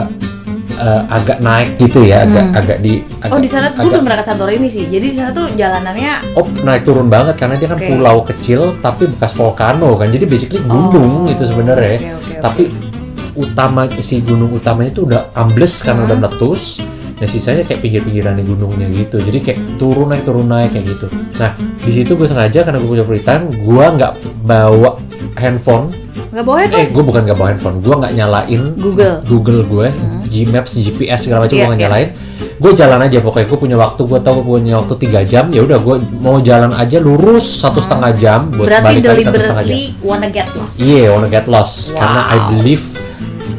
eh, 0.76 1.02
agak 1.08 1.38
naik 1.40 1.80
gitu 1.80 2.04
ya, 2.04 2.24
agak 2.28 2.44
agak 2.52 2.78
di. 2.84 3.00
Agak, 3.24 3.32
oh 3.32 3.40
di 3.40 3.48
sana 3.48 3.72
gue 3.72 3.88
belum 3.88 4.04
pernah 4.04 4.18
ke 4.20 4.26
Santorini 4.26 4.68
sih. 4.68 4.84
Jadi 4.88 5.06
di 5.08 5.14
sana 5.14 5.30
tuh 5.32 5.48
jalanannya 5.56 6.36
Oh 6.36 6.46
naik 6.64 6.84
turun 6.84 7.08
banget 7.08 7.36
karena 7.40 7.56
dia 7.56 7.68
kan 7.68 7.80
Oke. 7.80 7.88
pulau 7.88 8.16
kecil 8.24 8.60
tapi 8.84 9.08
bekas 9.08 9.32
volcano 9.36 9.96
kan. 9.96 10.08
Jadi 10.12 10.24
basically 10.28 10.60
gunung 10.68 11.28
Oh, 11.28 11.32
itu 11.32 11.44
sebenarnya. 11.48 11.96
oke, 11.96 12.08
oke, 12.20 12.34
tapi 12.44 12.62
utama 13.36 13.84
si 14.00 14.24
gunung 14.24 14.48
utamanya 14.52 14.90
itu 14.92 15.04
udah 15.04 15.32
ambles 15.36 15.84
karena 15.84 16.08
udah 16.08 16.16
meletus. 16.16 16.84
Dan 17.16 17.32
sisanya 17.32 17.64
kayak 17.64 17.80
pinggir-pinggiran 17.80 18.36
gunungnya 18.44 18.92
gitu. 18.92 19.16
Jadi 19.16 19.40
kayak 19.40 19.80
turun 19.80 20.12
naik 20.12 20.28
turun 20.28 20.52
naik 20.52 20.76
kayak 20.76 20.84
gitu. 20.96 21.08
Nah 21.40 21.56
di 21.56 21.88
situ 21.88 22.12
gue 22.12 22.28
sengaja 22.28 22.60
karena 22.60 22.76
gue 22.76 22.88
punya 22.92 23.04
free 23.08 23.24
time 23.24 23.48
gue 23.48 23.84
nggak 23.96 24.12
bawa 24.44 25.00
handphone 25.40 25.96
nggak 26.36 26.44
bawa 26.44 26.58
handphone 26.60 26.84
eh 26.84 26.88
gue 26.92 27.00
bukan 27.02 27.20
nggak 27.24 27.38
bawa 27.40 27.48
handphone 27.48 27.76
gue 27.80 27.94
nggak 27.96 28.12
nyalain 28.12 28.62
Google 28.76 29.14
Google 29.24 29.60
gue, 29.64 29.88
Gmaps, 30.28 30.76
GPS 30.76 31.20
segala 31.24 31.48
macam 31.48 31.56
Iya, 31.56 31.64
gue 31.64 31.68
nggak 31.72 31.80
iya. 31.80 31.88
nyalain. 31.88 32.08
Gue 32.56 32.72
jalan 32.72 33.00
aja 33.00 33.18
pokoknya. 33.20 33.46
Gue 33.46 33.58
punya 33.60 33.76
waktu, 33.76 34.00
gue 34.00 34.16
tahu 34.18 34.36
gue 34.42 34.56
punya 34.60 34.74
waktu 34.80 34.94
tiga 34.96 35.20
jam. 35.22 35.48
Ya 35.48 35.60
udah 35.60 35.76
gue 35.76 35.96
mau 36.18 36.40
jalan 36.40 36.72
aja 36.72 36.96
lurus 36.98 37.60
satu 37.60 37.80
setengah 37.80 38.12
jam 38.16 38.48
buat 38.48 38.68
berarti 38.68 38.84
balik 38.84 39.02
lagi 39.06 39.22
satu 39.24 39.36
setengah 39.38 39.64
jam. 39.64 39.76
deliberately 39.76 40.04
wanna 40.04 40.28
get 40.28 40.48
lost 40.52 40.76
Iya, 40.80 41.08
wanna 41.12 41.28
get 41.28 41.46
lost 41.46 41.76
Wow. 41.92 41.98
karena 42.00 42.20
I 42.26 42.36
believe 42.50 42.84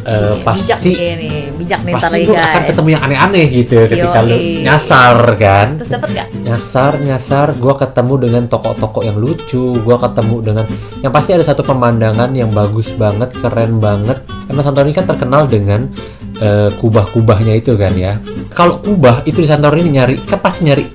uh, 0.06 0.14
Cie, 0.14 0.44
bijak 0.44 0.44
pasti 0.44 0.92
nih 0.96 1.30
bijak 1.56 1.80
nih 1.84 1.94
pasti 1.96 2.14
lagi 2.14 2.26
gue 2.28 2.38
akan 2.38 2.64
ketemu 2.68 2.88
yang 2.94 3.04
aneh-aneh 3.04 3.46
gitu 3.52 3.78
ketika 3.88 4.20
lu 4.24 4.36
nyasar 4.64 5.18
kan. 5.40 5.68
terus 5.80 5.92
dapat 5.92 6.10
gak 6.16 6.28
nyasar 6.44 6.94
nyasar 7.04 7.48
gue 7.56 7.74
ketemu 7.76 8.14
dengan 8.28 8.44
toko-toko 8.48 9.00
yang 9.04 9.18
lucu. 9.20 9.80
Gue 9.82 9.98
ketemu 9.98 10.36
dengan 10.44 10.66
yang 11.04 11.12
pasti 11.12 11.32
ada 11.36 11.44
satu 11.46 11.62
pemandangan 11.64 12.32
yang 12.36 12.52
bagus 12.52 12.94
banget 12.96 13.34
keren 13.36 13.80
banget. 13.84 14.24
Karena 14.48 14.62
Santorini 14.64 14.96
kan 14.96 15.06
terkenal 15.06 15.44
dengan 15.52 15.92
eh, 16.40 16.70
kubah-kubahnya 16.72 17.54
itu 17.60 17.76
kan 17.76 17.94
ya. 17.96 18.16
Kalau 18.56 18.80
kubah 18.80 19.28
itu 19.28 19.44
di 19.44 19.48
Santorini 19.50 19.92
nyari 19.92 20.16
kan 20.24 20.40
pasti 20.40 20.64
nyari 20.64 20.86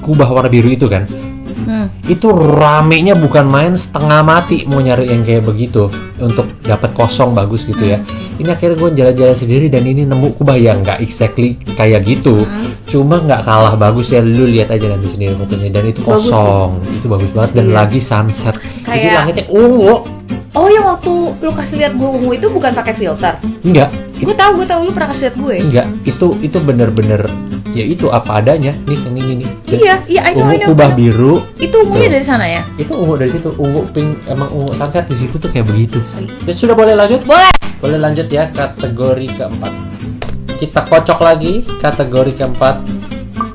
kubah 0.00 0.28
warna 0.32 0.48
biru 0.48 0.72
itu 0.72 0.88
kan 0.88 1.04
hmm. 1.68 2.08
itu 2.08 2.32
ramenya 2.32 3.12
bukan 3.12 3.44
main 3.44 3.76
setengah 3.76 4.24
mati 4.24 4.64
mau 4.64 4.80
nyari 4.80 5.12
yang 5.12 5.20
kayak 5.20 5.44
begitu 5.44 5.92
untuk 6.16 6.48
dapat 6.64 6.96
kosong 6.96 7.36
bagus 7.36 7.68
gitu 7.68 7.84
ya. 7.84 8.00
Ini 8.38 8.54
akhirnya 8.54 8.76
gue 8.78 8.90
jalan-jalan 8.96 9.36
sendiri 9.36 9.66
dan 9.68 9.84
ini 9.84 10.08
nemu 10.08 10.38
kubah 10.38 10.56
yang 10.56 10.80
nggak 10.80 11.04
exactly 11.04 11.60
kayak 11.76 12.06
gitu. 12.08 12.48
Cuma 12.88 13.20
nggak 13.20 13.44
kalah 13.44 13.76
bagus 13.76 14.14
ya 14.14 14.24
lu 14.24 14.48
lihat 14.48 14.72
aja 14.72 14.88
nanti 14.88 15.12
sendiri 15.12 15.36
fotonya. 15.36 15.68
Dan 15.68 15.92
itu 15.92 16.00
Bagus. 16.02 16.32
kosong 16.32 16.80
itu 16.94 17.06
bagus 17.06 17.30
banget 17.36 17.50
dan 17.58 17.66
Iya. 17.68 17.74
lagi 17.84 18.00
sunset. 18.00 18.54
Jadi 18.56 18.86
Kayak- 18.88 19.16
langitnya 19.20 19.46
ungu 19.52 20.17
oh 20.58 20.66
yang 20.66 20.84
waktu 20.90 21.14
lu 21.38 21.52
kasih 21.54 21.76
lihat 21.78 21.94
gue 21.94 22.08
ungu 22.08 22.34
itu 22.34 22.50
bukan 22.50 22.74
pakai 22.74 22.90
filter? 22.90 23.38
Enggak. 23.62 23.94
Gue 24.18 24.34
tahu 24.34 24.58
gue 24.58 24.66
tahu 24.66 24.90
lu 24.90 24.92
pernah 24.92 25.14
kasih 25.14 25.30
lihat 25.30 25.36
gue. 25.38 25.56
Enggak 25.62 25.86
itu 26.02 26.26
itu 26.42 26.58
bener-bener 26.58 27.22
ya 27.70 27.84
itu 27.86 28.10
apa 28.10 28.42
adanya. 28.42 28.74
Nih 28.90 28.98
yang 28.98 29.14
ini 29.14 29.32
nih. 29.46 29.48
Iya 29.70 29.94
iya 30.10 30.20
I 30.26 30.32
know 30.34 30.50
ungu 30.50 30.54
I 30.54 30.58
know. 30.58 30.68
kubah 30.74 30.90
biru. 30.98 31.34
Itu 31.62 31.86
ungunya 31.86 32.10
dari 32.10 32.24
sana 32.26 32.44
ya? 32.50 32.66
Itu 32.74 32.98
ungu 32.98 33.14
dari 33.14 33.30
situ 33.30 33.54
ungu 33.54 33.86
pink 33.94 34.26
emang 34.26 34.50
ungu 34.50 34.74
sunset 34.74 35.06
di 35.06 35.14
situ 35.14 35.38
tuh 35.38 35.46
kayak 35.46 35.70
begitu. 35.70 36.02
Ya 36.42 36.52
sudah 36.52 36.74
boleh 36.74 36.98
lanjut? 36.98 37.22
Boleh. 37.22 37.54
Boleh 37.78 37.98
lanjut 38.02 38.26
ya 38.26 38.50
kategori 38.50 39.38
keempat. 39.38 39.72
Kita 40.58 40.82
kocok 40.90 41.18
lagi 41.22 41.62
kategori 41.78 42.34
keempat. 42.34 42.82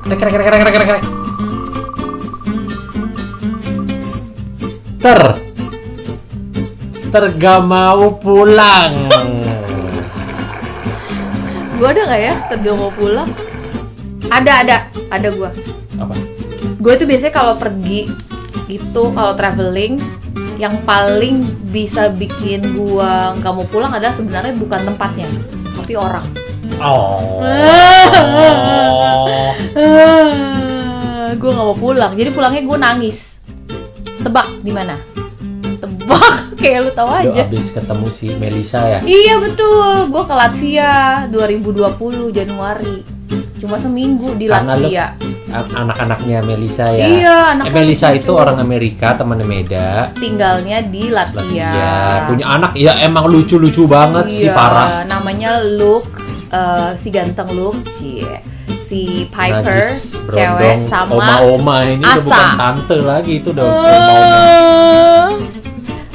Rek, 0.08 0.20
rek, 0.20 0.36
rek, 0.36 0.48
rek, 0.48 0.60
rek, 0.64 1.00
rek, 5.04 5.53
rek. 7.14 7.14
ter 7.14 7.24
tergamau 7.30 8.18
pulang. 8.18 9.06
Gue 11.78 11.88
ada 11.90 12.00
nggak 12.10 12.22
ya? 12.22 12.34
Terga 12.50 12.70
mau 12.74 12.90
pulang? 12.90 13.30
Ada 14.30 14.52
ada. 14.66 14.76
Ada 15.14 15.28
gue 15.30 15.50
apa? 15.94 16.14
Gue 16.82 16.92
tuh 16.98 17.06
biasanya 17.06 17.34
kalau 17.34 17.54
pergi 17.54 18.10
gitu 18.66 19.14
kalau 19.14 19.38
traveling 19.38 20.02
yang 20.58 20.74
paling 20.82 21.46
bisa 21.70 22.10
bikin 22.14 22.74
gue 22.74 23.10
nggak 23.38 23.52
mau 23.54 23.66
pulang 23.66 23.94
adalah 23.94 24.14
sebenarnya 24.14 24.54
bukan 24.58 24.82
tempatnya 24.82 25.30
tapi 25.74 25.94
orang. 25.94 26.26
Oh. 26.82 27.38
Gue 31.34 31.50
nggak 31.50 31.66
mau 31.66 31.76
pulang. 31.76 32.14
Jadi 32.14 32.30
pulangnya 32.30 32.62
gue 32.62 32.78
nangis. 32.78 33.42
Tebak 34.22 34.64
di 34.64 34.72
mana? 34.72 34.96
Tebak 35.82 36.53
kayak 36.64 36.80
lu 36.80 36.90
tahu 36.90 37.08
aja 37.10 37.42
abis 37.44 37.66
ketemu 37.70 38.06
si 38.08 38.28
Melisa 38.32 38.80
ya 38.82 38.98
iya 39.04 39.36
betul 39.36 40.08
gue 40.08 40.22
ke 40.22 40.34
Latvia 40.34 40.92
2020 41.28 41.92
Januari 42.30 42.96
cuma 43.56 43.76
seminggu 43.76 44.32
di 44.34 44.46
Karena 44.46 44.74
lu- 44.74 44.88
Latvia 44.88 45.06
anak-anaknya 45.54 46.42
Melisa 46.42 46.82
ya. 46.88 47.06
Iya, 47.06 47.36
anaknya 47.54 47.70
Eh, 47.70 47.74
Melisa 47.78 48.10
lucu. 48.10 48.18
itu 48.18 48.32
orang 48.34 48.58
Amerika, 48.58 49.14
temannya 49.14 49.46
Meda. 49.46 50.10
tinggalnya 50.12 50.82
di 50.82 51.06
Latvia. 51.08 51.70
Iya, 51.70 51.94
punya 52.26 52.46
anak 52.50 52.74
ya 52.74 52.98
emang 52.98 53.30
lucu-lucu 53.30 53.86
banget 53.86 54.26
sih 54.26 54.50
Iya, 54.50 54.58
parah. 54.58 54.88
namanya 55.06 55.62
Luke 55.62 56.10
eh, 56.50 56.90
si 56.94 57.08
ganteng 57.08 57.54
Luke 57.54 57.86
cie. 57.88 58.42
si 58.74 59.30
Piper 59.30 59.62
Najis, 59.62 60.18
cewek 60.26 60.90
sama 60.90 61.14
oma-oma 61.14 61.86
ini 61.86 62.02
udah 62.02 62.18
Asa. 62.18 62.26
bukan 62.26 62.50
tante 62.58 62.96
lagi 62.98 63.32
itu 63.38 63.54
udah 63.54 63.64
oma-oma. 63.64 64.34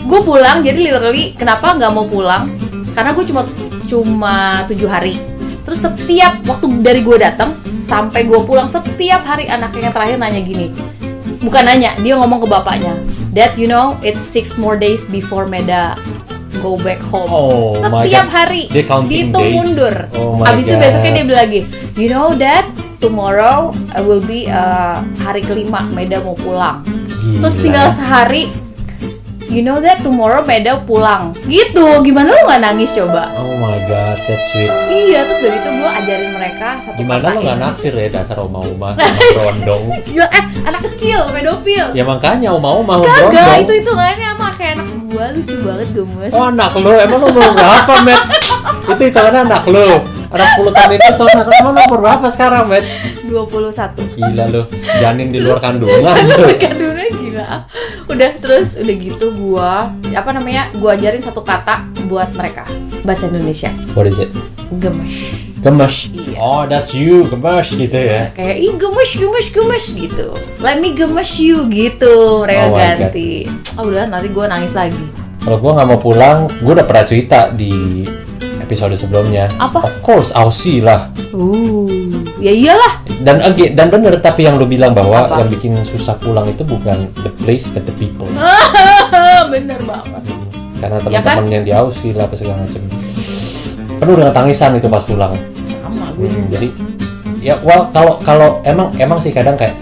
Gue 0.09 0.19
pulang 0.25 0.65
jadi 0.65 0.79
literally 0.89 1.37
kenapa 1.37 1.77
nggak 1.77 1.91
mau 1.93 2.09
pulang? 2.09 2.49
Karena 2.97 3.13
gue 3.13 3.25
cuma 3.29 3.45
cuma 3.85 4.35
tujuh 4.65 4.89
hari. 4.89 5.21
Terus 5.61 5.85
setiap 5.85 6.41
waktu 6.49 6.65
dari 6.81 7.05
gue 7.05 7.17
datang 7.21 7.61
sampai 7.65 8.25
gue 8.25 8.41
pulang 8.41 8.65
setiap 8.65 9.21
hari 9.21 9.45
anaknya 9.45 9.89
yang 9.89 9.93
terakhir 9.93 10.17
nanya 10.17 10.41
gini. 10.41 10.73
Bukan 11.45 11.63
nanya 11.63 11.93
dia 12.01 12.17
ngomong 12.17 12.43
ke 12.43 12.47
bapaknya 12.51 12.91
Dad 13.29 13.53
you 13.55 13.69
know 13.69 13.95
it's 14.01 14.19
six 14.19 14.57
more 14.57 14.75
days 14.75 15.05
before 15.07 15.45
Meda 15.45 15.93
go 16.59 16.75
back 16.81 16.99
home. 16.99 17.29
Oh 17.29 17.77
setiap 17.77 18.27
hari. 18.33 18.65
Dia 18.73 18.83
dihitung 19.05 19.45
days. 19.45 19.55
mundur. 19.55 19.95
Oh 20.17 20.41
abis 20.41 20.65
itu 20.65 20.75
God. 20.75 20.83
besoknya 20.89 21.11
dia 21.13 21.25
bilang 21.29 21.43
lagi 21.45 21.61
you 21.95 22.09
know 22.09 22.33
Dad 22.33 22.65
tomorrow 22.97 23.71
uh, 23.93 24.01
will 24.03 24.25
be 24.25 24.49
uh, 24.49 25.05
hari 25.21 25.45
kelima 25.45 25.85
Meda 25.93 26.19
mau 26.25 26.33
pulang. 26.33 26.81
Gila. 26.83 27.45
terus 27.45 27.55
tinggal 27.61 27.87
sehari 27.93 28.49
you 29.49 29.59
know 29.59 29.77
that 29.77 29.99
tomorrow 29.99 30.39
Meda 30.41 30.77
pulang 30.79 31.33
gitu 31.43 31.99
gimana 31.99 32.29
lu 32.29 32.41
nggak 32.43 32.61
nangis 32.63 32.93
coba 32.93 33.33
Oh 33.33 33.57
my 33.57 33.81
god, 33.83 34.15
that's 34.23 34.45
sweet. 34.47 34.69
iya 34.87 35.25
terus 35.25 35.41
dari 35.41 35.57
itu 35.57 35.69
gue 35.71 35.89
ajarin 35.91 36.31
mereka 36.31 36.67
satu 36.79 36.95
Gimana 36.95 37.25
lo 37.27 37.39
nggak 37.39 37.57
naksir 37.59 37.91
ya 37.91 38.07
dasar 38.09 38.37
oma-oma 38.37 38.93
berondong? 38.93 39.83
Gila, 40.07 40.27
eh 40.27 40.43
anak 40.63 40.81
kecil 40.85 41.19
pedofil 41.27 41.85
Ya 41.91 42.03
makanya 42.03 42.49
oma-oma 42.51 43.01
kagak 43.01 43.09
berondong. 43.25 43.59
itu 43.59 43.73
hitungannya 43.75 44.27
sama 44.29 44.47
kayak 44.53 44.73
anak 44.75 44.87
gua 45.03 45.25
lucu 45.33 45.55
banget 45.59 45.87
gemes 45.91 46.31
Oh 46.31 46.43
anak 46.45 46.71
lo, 46.75 46.91
emang 46.93 47.19
lo 47.19 47.27
umur 47.27 47.49
berapa, 47.51 47.93
Met? 48.05 48.21
itu 48.87 49.03
hitungannya 49.03 49.41
anak 49.43 49.63
lo. 49.65 49.87
Anak 50.29 50.49
pulutan 50.55 50.89
itu 50.91 51.09
tuh 51.11 51.25
anak 51.27 51.45
lo 51.49 51.53
umur 51.65 51.99
berapa 51.99 52.27
sekarang, 52.27 52.63
Met? 52.67 52.85
21 53.25 53.97
Gila 54.15 54.45
lo, 54.47 54.61
janin 54.99 55.27
di 55.27 55.39
luar 55.39 55.57
kandungan 55.59 56.01
tuh. 56.31 56.53
kandungan 56.55 57.09
gila 57.11 57.47
udah 58.09 58.31
terus 58.41 58.73
udah 58.75 58.95
gitu 58.95 59.25
gua 59.31 59.93
apa 60.09 60.29
namanya 60.33 60.67
gua 60.75 60.97
ajarin 60.97 61.21
satu 61.21 61.39
kata 61.39 61.85
buat 62.05 62.33
mereka 62.33 62.65
bahasa 63.01 63.29
Indonesia 63.29 63.69
What 63.93 64.05
is 64.05 64.17
it? 64.17 64.29
gemes 64.77 65.45
Gemes. 65.59 66.07
Iya. 66.15 66.39
Oh, 66.39 66.63
that's 66.63 66.95
you, 66.95 67.27
gemes 67.27 67.67
gitu 67.69 67.91
ya. 67.99 68.31
kayak 68.31 68.57
ih 68.57 68.73
gemes 68.73 69.11
gemes 69.11 69.47
gemes 69.51 69.85
gitu 69.91 70.31
let 70.57 70.79
me 70.79 70.95
gemes 70.95 71.35
you 71.35 71.67
gitu 71.67 72.41
mereka 72.41 72.63
Oh 72.65 72.73
ganti 72.73 73.43
oh 73.75 73.83
udah 73.85 74.07
nanti 74.07 74.31
gue 74.31 74.45
nangis 74.45 74.71
lagi 74.71 75.03
Kalau 75.39 75.55
gue 75.55 75.71
nggak 75.71 75.87
mau 75.87 75.97
pulang, 75.97 76.37
gue 76.59 76.71
udah 76.71 76.83
pernah 76.83 77.03
cerita 77.03 77.47
di 77.49 78.03
episode 78.59 78.91
sebelumnya. 78.93 79.47
Apa? 79.55 79.81
Of 79.81 79.95
course, 79.99 80.29
Aussie 80.31 80.79
lah. 80.79 81.07
uh 81.31 81.87
ya 82.37 82.51
iyalah 82.51 82.99
Dan 83.19 83.35
again, 83.41 83.75
dan 83.75 83.87
bener 83.89 84.15
tapi 84.17 84.43
yang 84.43 84.55
lu 84.55 84.63
bilang 84.63 84.91
bahwa 84.91 85.27
Apa? 85.27 85.43
yang 85.43 85.49
bikin 85.49 85.75
susah 85.83 86.15
pulang 86.15 86.47
itu 86.47 86.63
bukan 86.63 87.03
the 87.19 87.31
place 87.37 87.67
but 87.67 87.83
the 87.83 87.91
people. 87.93 88.27
bener 89.53 89.79
banget 89.83 90.23
Karena 90.79 90.97
Ya 91.05 91.19
kan? 91.19 91.35
teman-teman 91.35 91.51
yang 91.51 91.65
di 91.65 91.73
Aussie 91.73 92.11
lah 92.11 92.25
apa 92.25 92.33
segala 92.33 92.63
macam. 92.63 92.79
Penuh 93.99 94.15
dengan 94.15 94.31
tangisan 94.31 94.71
itu 94.73 94.87
pas 94.87 95.03
pulang. 95.03 95.35
sama 95.77 96.07
gue 96.13 96.25
Hmm, 96.25 96.35
juga 96.37 96.47
jadi 96.53 96.67
ya 97.39 97.55
well 97.59 97.87
kalau 97.89 98.19
kalau 98.19 98.59
emang 98.63 98.91
emang 98.95 99.15
sih 99.17 99.31
kadang 99.31 99.55
kayak 99.55 99.75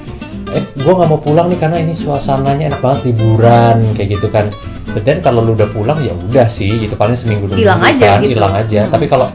eh 0.49 0.63
gue 0.63 0.89
nggak 0.89 1.05
mau 1.07 1.17
pulang 1.17 1.45
nih 1.47 1.57
karena 1.57 1.77
ini 1.77 1.91
suasananya 1.91 2.69
enak 2.69 2.79
banget 2.79 2.99
liburan 3.07 3.93
kayak 3.93 4.09
gitu 4.13 4.27
kan. 4.27 4.49
But 4.87 5.03
then 5.03 5.19
kalau 5.19 5.41
lu 5.41 5.53
udah 5.53 5.67
pulang 5.67 5.99
ya 5.99 6.09
udah 6.11 6.47
sih 6.47 6.73
gitu 6.79 6.93
paling 6.93 7.13
seminggu 7.13 7.45
dua 7.45 7.57
Hilang 7.59 7.77
minggu 7.77 7.93
aja 7.93 8.07
kan, 8.07 8.19
gitu. 8.19 8.31
hilang 8.33 8.53
aja. 8.55 8.79
Hmm. 8.81 8.91
Tapi 8.91 9.05
kalau 9.05 9.27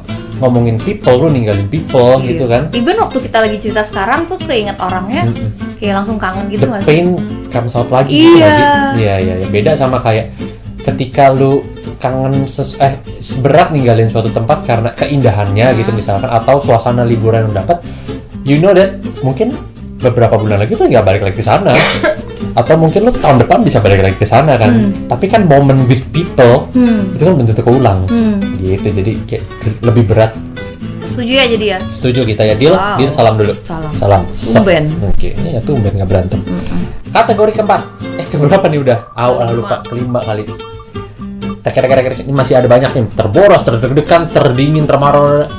ngomongin 0.42 0.74
people 0.76 1.16
lu 1.16 1.28
ninggalin 1.28 1.64
people 1.66 2.18
Iya. 2.18 2.26
gitu 2.28 2.44
kan. 2.44 2.62
even 2.72 2.98
waktu 2.98 3.18
kita 3.22 3.38
lagi 3.38 3.56
cerita 3.56 3.80
sekarang 3.80 4.26
tuh 4.26 4.36
keinget 4.36 4.74
orangnya 4.76 5.22
Mm-mm. 5.24 5.78
kayak 5.78 5.94
langsung 5.96 6.18
kangen 6.18 6.50
gitu 6.50 6.66
the 6.66 6.82
pain 6.82 7.14
comes 7.48 7.72
out 7.72 7.86
lagi 7.88 8.10
gitu 8.10 8.36
Iya. 8.36 8.50
Iya 8.92 9.14
iya 9.16 9.34
iya. 9.38 9.46
Beda 9.46 9.72
sama 9.72 9.96
kayak 9.96 10.34
ketika 10.82 11.30
lu 11.30 11.62
kangen 11.96 12.42
ses 12.44 12.74
eh 12.76 12.98
berat 13.38 13.70
ninggalin 13.70 14.10
suatu 14.10 14.28
tempat 14.28 14.62
karena 14.62 14.90
keindahannya 14.90 15.66
Hmm. 15.68 15.78
gitu 15.78 15.90
misalkan 15.92 16.26
atau 16.26 16.58
suasana 16.58 17.02
liburan 17.02 17.46
yang 17.46 17.56
dapat 17.56 17.78
you 18.42 18.58
know 18.58 18.74
that 18.74 18.90
mungkin 19.22 19.54
beberapa 19.96 20.34
bulan 20.34 20.58
lagi 20.58 20.74
tuh 20.74 20.84
nggak 20.84 21.00
balik 21.00 21.22
lagi 21.22 21.38
ke 21.38 21.44
sana 21.44 21.70
atau 22.52 22.74
mungkin 22.76 23.08
lu 23.08 23.12
tahun 23.14 23.42
depan 23.46 23.64
bisa 23.64 23.80
balik 23.80 24.04
lagi 24.04 24.16
ke 24.18 24.26
sana 24.28 24.58
kan. 24.60 24.92
Tapi 25.08 25.26
kan 25.30 25.48
moment 25.48 25.88
with 25.88 26.04
people 26.12 26.68
hmm. 26.76 27.16
itu 27.16 27.22
kan 27.22 27.34
tentu 27.40 27.62
keulang. 27.64 28.04
Hmm. 28.08 28.38
gitu 28.60 28.88
jadi 28.92 29.12
kayak 29.26 29.44
lebih 29.82 30.04
berat. 30.06 30.32
Setuju 31.02 31.32
ya 31.34 31.44
jadi 31.44 31.66
ya? 31.76 31.78
Setuju 31.98 32.20
kita 32.24 32.42
ya 32.46 32.54
deal? 32.54 32.74
Wow. 32.74 32.96
deal 32.96 33.10
salam 33.10 33.34
dulu. 33.36 33.52
Salam. 33.66 33.92
Salam. 33.98 34.22
Tumben. 34.32 34.84
oke 35.02 35.30
ya 35.34 35.60
tumben 35.60 35.92
nggak 35.92 36.08
berantem. 36.08 36.40
Kategori 37.12 37.52
keempat. 37.60 37.80
Eh 38.16 38.26
keberapa 38.32 38.64
nih 38.72 38.80
udah? 38.80 38.98
Aw, 39.12 39.32
ah, 39.44 39.50
lupa. 39.52 39.76
Kelima 39.84 40.20
kali. 40.24 40.48
Tek 41.62 41.74
tek. 41.76 42.24
ini 42.24 42.32
masih 42.32 42.56
ada 42.56 42.68
banyak 42.70 42.90
nih. 42.96 43.04
Terboros 43.12 43.62
terdeg-degan 43.66 44.32
terdingin 44.32 44.88
termaror 44.88 45.52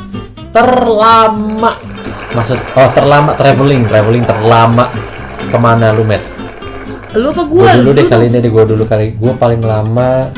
terlama. 0.49 1.77
Maksud 2.33 2.57
oh 2.73 2.89
terlama 2.97 3.37
traveling. 3.37 3.85
Traveling 3.85 4.25
terlama. 4.25 4.89
Ke 5.43 5.57
mana 5.61 5.93
lu 5.93 6.01
met 6.01 6.32
lu 7.13 7.27
apa 7.29 7.43
gue 7.45 7.61
gue 7.61 7.73
dulu 7.79 7.91
deh 7.93 8.05
kali 8.05 8.25
ini 8.25 8.37
deh 8.37 8.49
gue 8.49 8.63
dulu 8.65 8.83
kali 8.83 9.13
gue 9.13 9.33
paling 9.35 9.61
lama 9.61 10.33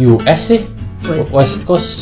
US 0.00 0.40
sih 0.46 0.60
West. 1.04 1.30
West 1.32 1.56
Coast 1.62 1.92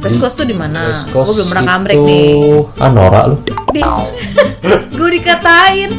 West 0.00 0.18
Coast 0.18 0.34
tuh 0.38 0.46
di 0.46 0.54
mana 0.54 0.86
West 0.86 1.10
Coast 1.10 1.26
gue 1.28 1.36
belum 1.36 1.48
pernah 1.50 1.74
itu- 1.88 2.06
nih 2.06 2.34
ah 2.78 2.88
Nora 2.88 3.20
lu 3.26 3.36
gue 4.98 5.08
dikatain 5.12 5.90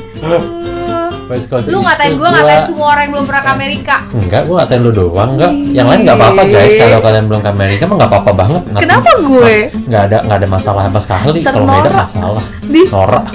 West 1.25 1.47
Coast 1.47 1.67
lu 1.67 1.83
ngatain 1.83 2.15
gue 2.15 2.19
gua- 2.19 2.31
ngatain 2.33 2.63
semua 2.63 2.87
orang 2.89 3.03
yang 3.03 3.13
belum 3.13 3.25
pernah 3.27 3.43
ke 3.43 3.51
Amerika 3.51 3.95
Enggak, 4.13 4.41
gue 4.45 4.55
ngatain 4.55 4.79
lu 4.79 4.91
doang 4.93 5.29
enggak. 5.35 5.51
Yang 5.73 5.85
lain 5.85 5.99
nggak 6.05 6.15
apa-apa 6.15 6.41
guys. 6.45 6.73
Kalau 6.75 6.99
kalian 7.01 7.25
belum 7.25 7.41
ke 7.41 7.49
Amerika 7.49 7.83
mah 7.83 7.95
nggak 7.97 8.11
apa-apa 8.13 8.31
banget. 8.31 8.61
Ngatain- 8.63 8.83
Kenapa 8.85 9.09
gue? 9.17 9.55
Nggak 9.89 10.01
ada 10.05 10.17
nggak 10.21 10.37
ada 10.37 10.47
masalah 10.47 10.81
sama 10.85 10.99
sekali. 11.01 11.39
Kalau 11.41 11.65
beda 11.65 11.81
Ternora. 11.83 11.99
masalah. 11.99 12.43
Di? 12.63 12.81
Norak. 12.87 13.25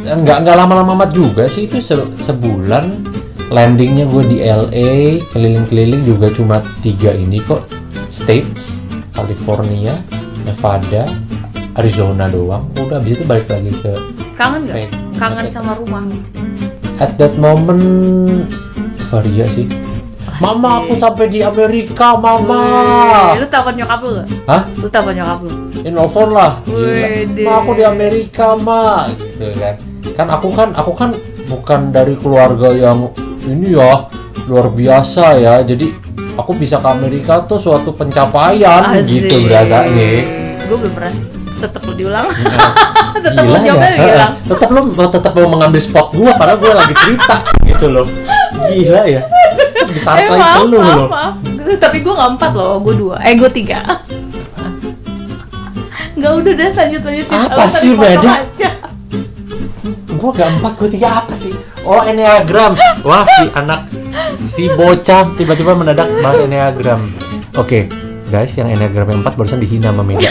Enggak 0.00 0.46
nggak 0.46 0.56
lama-lama 0.56 0.92
amat 0.96 1.10
juga 1.12 1.44
sih 1.46 1.68
itu 1.68 1.78
se- 1.78 2.12
sebulan. 2.18 3.04
Landingnya 3.50 4.06
gue 4.06 4.22
di 4.30 4.38
LA, 4.46 5.18
keliling-keliling 5.34 6.06
juga 6.06 6.30
cuma 6.30 6.62
tiga 6.80 7.10
ini 7.10 7.42
kok. 7.42 7.66
States, 8.06 8.78
California, 9.10 9.98
Nevada, 10.46 11.10
Arizona 11.74 12.30
doang. 12.30 12.70
Udah 12.78 13.02
habis 13.02 13.18
itu 13.18 13.26
balik 13.26 13.50
lagi 13.50 13.74
ke 13.74 13.92
kangen 14.38 14.70
gak? 14.70 14.74
Fake. 14.86 14.92
kangen 15.18 15.46
sama 15.52 15.76
rumah 15.76 16.06
at 17.00 17.16
that 17.16 17.34
moment 17.36 18.44
Varia 19.08 19.48
sih. 19.48 19.66
Mama 20.40 20.80
aku 20.80 20.96
sampai 20.96 21.28
di 21.28 21.44
Amerika, 21.44 22.16
Mama. 22.16 22.64
Wih, 23.36 23.44
lu 23.44 23.46
telepon 23.52 23.74
nyokap 23.76 23.98
lu 24.00 24.10
gak? 24.16 24.26
Hah? 24.48 24.62
lu 24.72 24.88
telepon 24.88 25.14
nyokap 25.20 25.38
lu 25.44 25.50
Ini 25.84 25.90
nelfon 25.92 26.28
lah. 26.32 26.50
Gila. 26.64 26.80
Wede. 26.80 27.42
Ma 27.44 27.52
aku 27.60 27.70
di 27.76 27.84
Amerika, 27.84 28.56
Ma. 28.56 29.04
Gitu 29.12 29.52
kan. 29.60 29.74
Kan 30.16 30.26
aku 30.32 30.48
kan 30.56 30.68
aku 30.72 30.92
kan 30.96 31.10
bukan 31.44 31.80
dari 31.92 32.16
keluarga 32.16 32.72
yang 32.72 33.12
ini 33.44 33.76
ya 33.76 34.08
luar 34.48 34.72
biasa 34.72 35.36
ya. 35.36 35.60
Jadi 35.60 35.92
aku 36.40 36.56
bisa 36.56 36.80
ke 36.80 36.88
Amerika 36.88 37.44
tuh 37.44 37.60
suatu 37.60 37.92
pencapaian 37.92 38.96
gitu 39.04 39.44
berasanya. 39.44 40.24
gue 40.70 40.76
belum 40.78 40.94
pernah 40.94 41.12
tetep 41.60 41.82
lu 41.84 41.92
diulang 41.92 42.26
Nah, 42.30 42.72
tetep 43.24 43.42
lu 43.44 43.52
Gila 43.52 43.58
jawabnya 43.60 43.90
ya. 43.90 43.98
diulang 44.00 44.32
Tetap 44.48 44.68
lu 44.72 44.80
tetap 45.12 45.32
mau 45.36 45.48
mengambil 45.52 45.80
spot 45.82 46.06
gua 46.16 46.32
padahal 46.38 46.56
gua 46.56 46.72
lagi 46.80 46.94
cerita 46.96 47.36
gitu 47.68 47.86
loh. 47.92 48.06
Gila 48.70 49.02
ya. 49.04 49.22
Ditarik 49.88 50.20
eh 50.20 50.28
maaf 50.34 50.40
maaf 50.40 50.64
loh. 50.68 51.08
maaf 51.08 51.34
tapi 51.80 52.04
gue 52.04 52.12
gak 52.12 52.30
empat 52.36 52.50
loh 52.52 52.76
gue 52.84 52.94
dua 52.98 53.16
eh 53.24 53.32
gue 53.36 53.50
tiga 53.52 53.80
Gak 56.20 56.32
udah 56.36 56.52
deh 56.52 56.70
lanjut 56.76 57.00
lanjut 57.00 57.26
Apa 57.32 57.64
sih, 57.64 57.96
Beda? 57.96 58.44
Gua 60.20 60.30
gak 60.36 60.52
empat, 60.60 60.72
gua 60.76 60.88
tiga 60.92 61.08
apa 61.24 61.32
sih? 61.32 61.48
Oh 61.80 62.04
enneagram. 62.04 62.76
Wah 63.00 63.24
si 63.24 63.48
anak 63.56 63.88
si 64.44 64.68
bocah 64.68 65.32
tiba-tiba 65.32 65.72
mendadak 65.72 66.12
bahas 66.20 66.44
enneagram. 66.44 67.08
Oke, 67.56 67.88
guys 68.28 68.52
yang 68.52 68.68
enneagram 68.68 69.08
yang 69.08 69.24
empat 69.24 69.32
barusan 69.32 69.64
dihina 69.64 69.96
sama 69.96 70.04
Meda. 70.04 70.28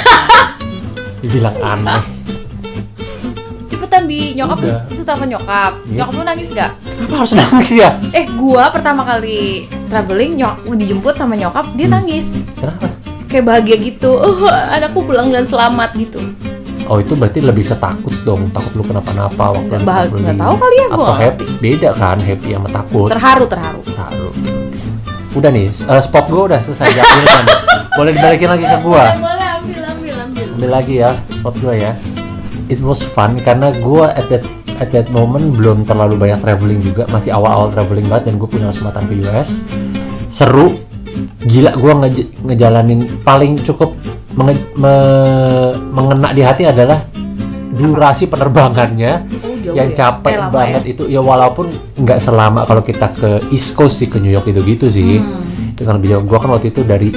Dibilang 1.25 1.57
aneh. 1.57 2.18
Nyokap 4.33 4.57
Udah. 4.57 4.75
lu 4.81 4.91
itu 4.91 5.03
telepon 5.03 5.27
nyokap 5.29 5.71
Iya. 5.81 5.95
nyokap 5.97 6.13
lu 6.13 6.23
nangis 6.23 6.47
gak 6.51 6.71
Apa 6.99 7.13
harus 7.15 7.33
nangis 7.33 7.69
ya? 7.73 7.89
eh 8.11 8.25
gua 8.31 8.63
pertama 8.69 9.01
kali 9.03 9.39
traveling 9.85 10.31
nyok 10.35 10.53
dijemput 10.71 11.13
sama 11.13 11.33
nyokap 11.33 11.65
dia 11.73 11.85
Hmm. 11.85 11.95
nangis 11.97 12.41
Kenapa? 12.53 12.85
kayak 13.25 13.43
bahagia 13.43 13.77
gitu 13.77 14.11
oh 14.19 14.43
anakku 14.47 14.99
pulang 15.01 15.29
dan 15.29 15.43
selamat 15.43 15.89
gitu 15.95 16.19
oh 16.83 16.97
itu 16.97 17.13
berarti 17.13 17.39
lebih 17.39 17.65
ketakut 17.65 18.15
dong 18.23 18.49
takut 18.49 18.73
lu 18.73 18.83
kenapa-napa 18.83 19.53
waktu 19.53 19.69
Nggak 19.69 19.79
lu 19.79 19.85
bah- 19.85 19.97
traveling. 20.03 20.23
nggak 20.25 20.37
tahu 20.39 20.53
kali 20.57 20.75
ya, 20.75 20.87
gua 20.89 21.03
atau 21.03 21.15
happy 21.15 21.45
beda 21.59 21.89
kan 21.93 22.17
happy 22.19 22.49
sama 22.51 22.69
takut 22.69 23.07
terharu 23.07 23.45
terharu 23.45 23.81
Terharu. 23.85 24.29
udah 25.31 25.49
nih 25.49 25.67
eh, 25.69 26.01
spot 26.01 26.25
gue 26.25 26.43
udah 26.43 26.59
selesai 26.59 26.89
diambil 26.89 27.25
kan 27.27 27.45
boleh 27.97 28.11
dibalikin 28.11 28.49
lagi 28.49 28.65
ke 28.65 28.77
gua 28.79 29.13
boleh 29.15 29.47
ambil 29.55 29.81
ambil 29.87 30.15
ambil 30.19 30.45
ambil 30.51 30.69
lagi 30.71 30.93
ya 30.97 31.11
spot 31.31 31.55
gue 31.55 31.73
ya 31.75 31.91
it 32.69 32.79
was 32.79 33.01
fun 33.01 33.35
karena 33.37 33.73
gue 33.73 34.05
at 34.05 34.25
that 34.27 34.45
at 34.77 34.89
that 34.89 35.09
moment 35.09 35.51
belum 35.51 35.83
terlalu 35.83 36.15
banyak 36.15 36.39
traveling 36.39 36.79
juga. 36.79 37.03
Masih 37.07 37.29
awal-awal 37.29 37.69
traveling 37.69 38.05
banget 38.05 38.29
dan 38.29 38.37
gue 38.37 38.47
punya 38.47 38.69
kesempatan 38.69 39.03
ke 39.05 39.19
US 39.25 39.65
seru. 40.27 40.77
Gila 41.41 41.73
gue 41.73 41.93
nge- 41.97 42.29
ngejalanin 42.43 42.99
paling 43.21 43.57
cukup 43.59 43.91
menge- 44.31 44.69
me- 44.73 45.73
mengena 45.89 46.29
di 46.31 46.41
hati 46.41 46.63
adalah 46.63 47.01
durasi 47.69 48.25
penerbangannya 48.25 49.23
Oh, 49.65 49.75
yang 49.75 49.89
ya? 49.89 49.95
capek 49.95 50.31
Eh, 50.31 50.39
lama 50.39 50.51
banget 50.51 50.83
itu. 50.87 51.03
Ya 51.05 51.19
walaupun 51.19 51.69
nggak 51.95 52.17
selama 52.17 52.63
kalau 52.63 52.81
kita 52.81 53.11
ke 53.11 53.29
East 53.49 53.73
Coast 53.73 53.99
sih 53.99 54.07
ke 54.07 54.17
New 54.17 54.29
York 54.29 54.47
itu 54.47 54.61
gitu 54.63 54.87
sih. 54.87 55.19
Hmm. 55.19 55.47
itu 55.71 55.81
kan 55.81 55.95
lebih 55.95 56.11
jauh. 56.11 56.23
Gue 56.25 56.37
kan 56.37 56.49
waktu 56.49 56.67
itu 56.69 56.81
dari 56.81 57.09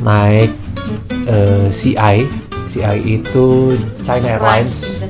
naik 0.00 0.50
eh, 1.26 1.66
CI 1.68 2.16
CI 2.70 3.18
itu 3.18 3.74
China 4.06 4.38
Airlines. 4.38 5.02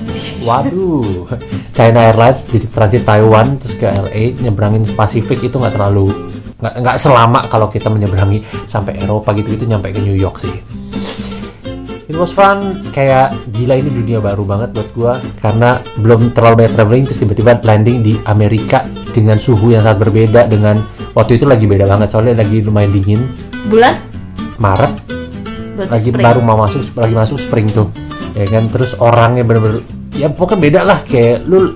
Waduh, 0.49 1.29
China 1.77 2.01
Airlines 2.09 2.49
jadi 2.49 2.67
transit 2.73 3.05
Taiwan 3.05 3.61
terus 3.61 3.77
ke 3.77 3.85
LA 3.85 4.41
nyebrangin 4.41 4.89
Pasifik 4.97 5.45
itu 5.45 5.61
nggak 5.61 5.77
terlalu 5.77 6.09
nggak 6.61 6.75
nggak 6.81 6.97
selama 6.97 7.45
kalau 7.49 7.69
kita 7.69 7.89
menyeberangi 7.93 8.45
sampai 8.65 9.01
Eropa 9.01 9.33
gitu 9.37 9.57
gitu 9.57 9.69
nyampe 9.69 9.93
ke 9.93 10.01
New 10.01 10.17
York 10.17 10.41
sih. 10.41 10.53
It 12.11 12.19
was 12.19 12.35
fun, 12.35 12.91
kayak 12.91 13.31
gila 13.55 13.79
ini 13.79 13.87
dunia 13.95 14.19
baru 14.19 14.43
banget 14.43 14.75
buat 14.75 14.89
gua 14.99 15.13
karena 15.39 15.79
belum 16.01 16.35
terlalu 16.35 16.65
banyak 16.65 16.75
traveling 16.75 17.05
terus 17.07 17.23
tiba-tiba 17.23 17.63
landing 17.63 18.03
di 18.03 18.19
Amerika 18.27 18.83
dengan 19.15 19.39
suhu 19.39 19.71
yang 19.71 19.87
sangat 19.87 20.11
berbeda 20.11 20.51
dengan 20.51 20.83
waktu 21.15 21.39
itu 21.39 21.47
lagi 21.47 21.71
beda 21.71 21.87
banget 21.87 22.11
soalnya 22.11 22.43
lagi 22.43 22.67
lumayan 22.67 22.91
dingin. 22.91 23.21
Bulan? 23.71 23.95
Maret 24.59 25.10
berarti 25.81 25.93
lagi 25.97 26.11
spring. 26.13 26.27
baru 26.29 26.41
mau 26.45 26.57
masuk 26.61 26.83
lagi 26.95 27.15
masuk 27.17 27.39
spring 27.41 27.67
tuh. 27.73 27.89
Ya 28.37 28.45
kan? 28.47 28.69
Terus 28.69 28.95
orangnya 29.01 29.43
bener-bener 29.43 29.81
ya 30.15 30.29
pokoknya 30.29 30.61
beda 30.61 30.81
lah. 30.85 30.99
Kayak 31.01 31.49
lu 31.49 31.75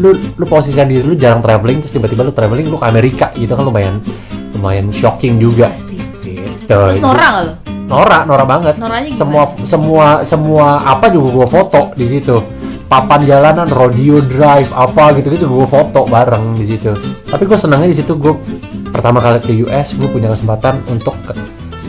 lu 0.00 0.10
lu 0.16 0.44
posisikan 0.48 0.88
diri 0.88 1.04
lu 1.04 1.18
jarang 1.18 1.44
traveling 1.44 1.84
terus 1.84 1.92
tiba-tiba 1.92 2.24
lu 2.24 2.32
traveling 2.32 2.70
lu 2.70 2.78
ke 2.80 2.86
Amerika 2.88 3.26
gitu 3.36 3.52
kan 3.52 3.66
lumayan 3.66 3.98
lumayan 4.54 4.88
shocking 4.94 5.36
juga. 5.36 5.68
Pasti. 5.68 5.98
gitu. 6.24 6.46
Terus 6.70 7.02
Nora 7.02 7.28
lo 7.42 7.52
Nora 7.90 8.18
Nora 8.22 8.44
banget. 8.46 8.78
Noranya 8.78 9.10
gimana? 9.10 9.18
semua 9.18 9.42
semua 9.66 10.06
semua 10.22 10.66
apa 10.86 11.10
juga 11.10 11.42
gua 11.42 11.48
foto 11.50 11.90
di 11.98 12.06
situ. 12.06 12.38
Papan 12.90 13.22
jalanan 13.22 13.70
rodeo 13.70 14.18
drive 14.18 14.74
apa 14.74 15.14
gitu 15.14 15.30
gitu 15.30 15.46
gue 15.46 15.62
foto 15.62 16.10
bareng 16.10 16.58
di 16.58 16.66
situ. 16.66 16.90
Tapi 17.22 17.46
gue 17.46 17.54
senangnya 17.54 17.86
di 17.86 17.94
situ 17.94 18.18
gue 18.18 18.34
pertama 18.90 19.22
kali 19.22 19.38
ke 19.38 19.54
US 19.62 19.94
gue 19.94 20.10
punya 20.10 20.26
kesempatan 20.34 20.82
untuk 20.90 21.14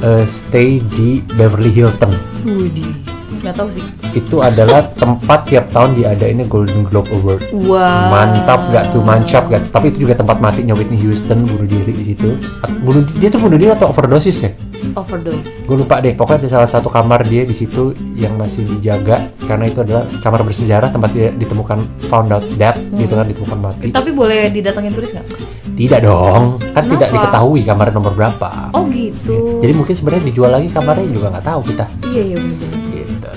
eh, 0.04 0.26
stay 0.26 0.82
di 0.82 1.22
Beverly 1.38 1.72
Hilton. 1.72 2.12
Wudi 2.46 3.12
nggak 3.42 3.58
tahu 3.58 3.70
sih. 3.74 3.86
Itu 4.14 4.46
adalah 4.46 4.86
tempat 4.94 5.50
tiap 5.50 5.74
tahun 5.74 5.98
diadainnya 5.98 6.46
Golden 6.46 6.86
Globe 6.86 7.10
Award. 7.10 7.42
Wah 7.66 8.14
mantap 8.14 8.70
gak 8.70 8.94
tuh? 8.94 9.02
Mancap 9.02 9.50
gak 9.50 9.66
tuh? 9.66 9.72
tapi 9.74 9.90
itu 9.90 10.06
juga 10.06 10.14
tempat 10.14 10.38
matinya 10.38 10.78
Whitney 10.78 11.02
Houston 11.02 11.42
bunuh 11.50 11.66
diri 11.66 11.90
di 11.90 12.06
situ. 12.06 12.38
Bunuh 12.86 13.02
dia 13.18 13.34
tuh 13.34 13.42
bunuh 13.42 13.58
diri 13.58 13.74
atau 13.74 13.90
overdosis 13.90 14.38
ya 14.46 14.52
overdose. 14.94 15.64
Gue 15.64 15.78
lupa 15.78 15.98
deh 15.98 16.12
pokoknya 16.12 16.40
ada 16.42 16.50
salah 16.52 16.70
satu 16.70 16.88
kamar 16.88 17.24
dia 17.24 17.44
di 17.44 17.52
situ 17.52 17.92
yang 18.14 18.36
masih 18.36 18.66
dijaga 18.66 19.30
karena 19.42 19.66
itu 19.66 19.82
adalah 19.82 20.04
kamar 20.20 20.42
bersejarah 20.42 20.90
tempat 20.90 21.10
dia 21.12 21.30
ditemukan 21.30 21.80
found 22.06 22.30
out 22.30 22.44
dead 22.56 22.76
gitu 22.96 23.14
kan 23.14 23.26
ditemukan 23.26 23.58
mati. 23.58 23.88
Tapi 23.90 24.10
boleh 24.10 24.50
didatengin 24.50 24.92
turis 24.92 25.14
nggak? 25.14 25.28
Tidak 25.72 26.00
dong 26.02 26.60
kan 26.72 26.84
tidak 26.84 27.10
Kenapa? 27.10 27.32
diketahui 27.32 27.62
kamar 27.64 27.88
nomor 27.90 28.14
berapa. 28.14 28.50
Oh 28.72 28.86
gitu. 28.88 29.60
Jadi 29.60 29.74
mungkin 29.74 29.94
sebenarnya 29.94 30.24
dijual 30.26 30.52
lagi 30.52 30.68
kamarnya 30.68 31.08
juga 31.08 31.28
nggak 31.32 31.46
tahu 31.46 31.62
kita. 31.66 31.86
Iya 32.08 32.22
iya 32.24 32.36
bener-bener 32.38 32.80
gitu. 33.08 33.30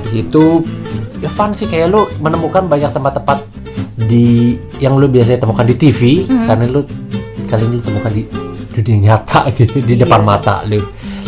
Di 0.00 0.08
situ 0.10 0.44
ya 1.20 1.28
fun 1.28 1.52
sih 1.52 1.68
kayak 1.68 1.86
lu 1.88 2.08
menemukan 2.18 2.64
banyak 2.64 2.90
tempat-tempat 2.90 3.38
di 4.00 4.56
yang 4.80 4.96
lu 4.96 5.06
biasanya 5.06 5.38
temukan 5.38 5.62
di 5.62 5.76
TV 5.76 6.24
Hmm. 6.24 6.48
karena 6.48 6.64
lu 6.66 6.80
kali 7.44 7.62
ini 7.62 7.74
lu 7.76 7.82
temukan 7.82 8.10
di 8.10 8.22
dunia 8.80 9.00
nyata 9.12 9.48
gitu 9.52 9.80
di 9.80 9.94
Iya. 9.94 10.04
depan 10.04 10.20
mata 10.20 10.62
lu. 10.64 10.80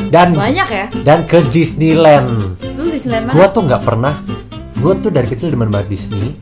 Dan 0.09 0.37
banyak 0.37 0.69
ya? 0.69 0.87
dan 1.03 1.25
ke 1.25 1.41
Disneyland. 1.49 2.57
Lu 2.77 2.83
di 2.85 2.93
Disneyland 2.93 3.29
mana? 3.29 3.35
Gua 3.35 3.47
tuh 3.49 3.63
nggak 3.65 3.83
pernah 3.83 4.15
gua 4.77 4.93
tuh 4.99 5.09
dari 5.09 5.29
kecil 5.29 5.49
demen 5.49 5.69
banget 5.69 5.89
Disney. 5.89 6.37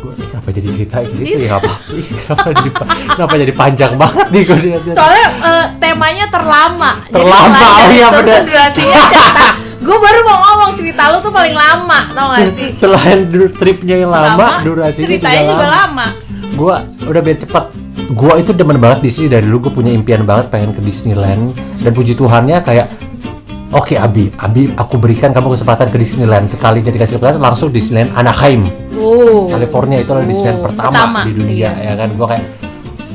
Gua 0.00 0.14
eh, 0.14 0.26
kenapa 0.26 0.48
jadi 0.50 0.68
cerita 0.68 0.96
ke 1.00 1.12
situ 1.12 1.38
ya? 1.40 1.58
Apa? 1.58 1.72
Kenapa 1.90 2.48
jadi 2.52 2.70
pa- 2.70 2.88
kenapa 3.14 3.34
jadi 3.36 3.52
panjang 3.52 3.92
banget 3.94 4.26
nih 4.30 4.42
gua 4.44 4.58
liatnya. 4.58 4.92
soalnya 4.94 5.26
eh, 5.42 5.66
temanya 5.78 6.26
terlama. 6.28 6.90
Terlama, 7.06 7.58
oh 7.60 7.88
iya, 7.88 8.06
tuh 8.10 8.22
durasinya 8.44 9.02
gue 9.84 9.96
baru 10.00 10.20
mau 10.24 10.38
ngomong 10.40 10.72
cerita 10.80 11.12
lu 11.12 11.20
tuh 11.20 11.28
paling 11.28 11.52
lama 11.52 12.08
tau 12.16 12.32
gak 12.32 12.56
sih? 12.56 12.68
Selain 12.72 13.28
tripnya 13.52 14.00
yang 14.00 14.08
lama, 14.08 14.64
durasinya 14.64 15.08
ceritanya 15.12 15.44
juga, 15.44 15.52
juga 15.52 15.66
lama. 15.68 15.76
lama. 15.76 16.06
Gua 16.56 16.76
udah 17.04 17.20
biar 17.20 17.36
cepet 17.36 17.64
gua 18.12 18.36
itu 18.36 18.52
demen 18.52 18.76
banget 18.76 19.00
Disney 19.06 19.32
dari 19.32 19.48
dulu 19.48 19.70
gue 19.70 19.72
punya 19.80 19.92
impian 19.94 20.28
banget 20.28 20.52
pengen 20.52 20.76
ke 20.76 20.80
Disneyland. 20.84 21.56
Dan 21.80 21.90
puji 21.96 22.12
Tuhannya 22.18 22.60
kayak 22.60 22.92
oke 23.72 23.96
Abi 23.96 24.28
Abi 24.36 24.68
aku 24.76 25.00
berikan 25.00 25.32
kamu 25.32 25.56
kesempatan 25.56 25.88
ke 25.88 25.96
Disneyland. 25.96 26.44
Sekali 26.44 26.84
jadi 26.84 26.96
kasih 27.00 27.16
kesempatan 27.16 27.40
langsung 27.40 27.72
Disneyland 27.72 28.12
Anaheim. 28.12 28.68
Oh. 29.00 29.48
California 29.48 30.02
itu 30.04 30.10
adalah 30.12 30.28
Disneyland 30.28 30.60
Oh, 30.60 30.64
pertama, 30.68 30.92
pertama, 30.92 31.20
di 31.24 31.32
dunia 31.32 31.70
iya. 31.80 31.92
ya 31.92 31.94
kan? 31.96 32.08
Gua 32.12 32.26
kayak 32.28 32.44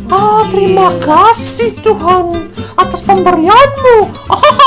ah 0.10 0.41
terima 0.49 0.89
kasih 0.97 1.69
Tuhan 1.86 2.25
atas 2.73 3.06
pemberianmu. 3.06 3.97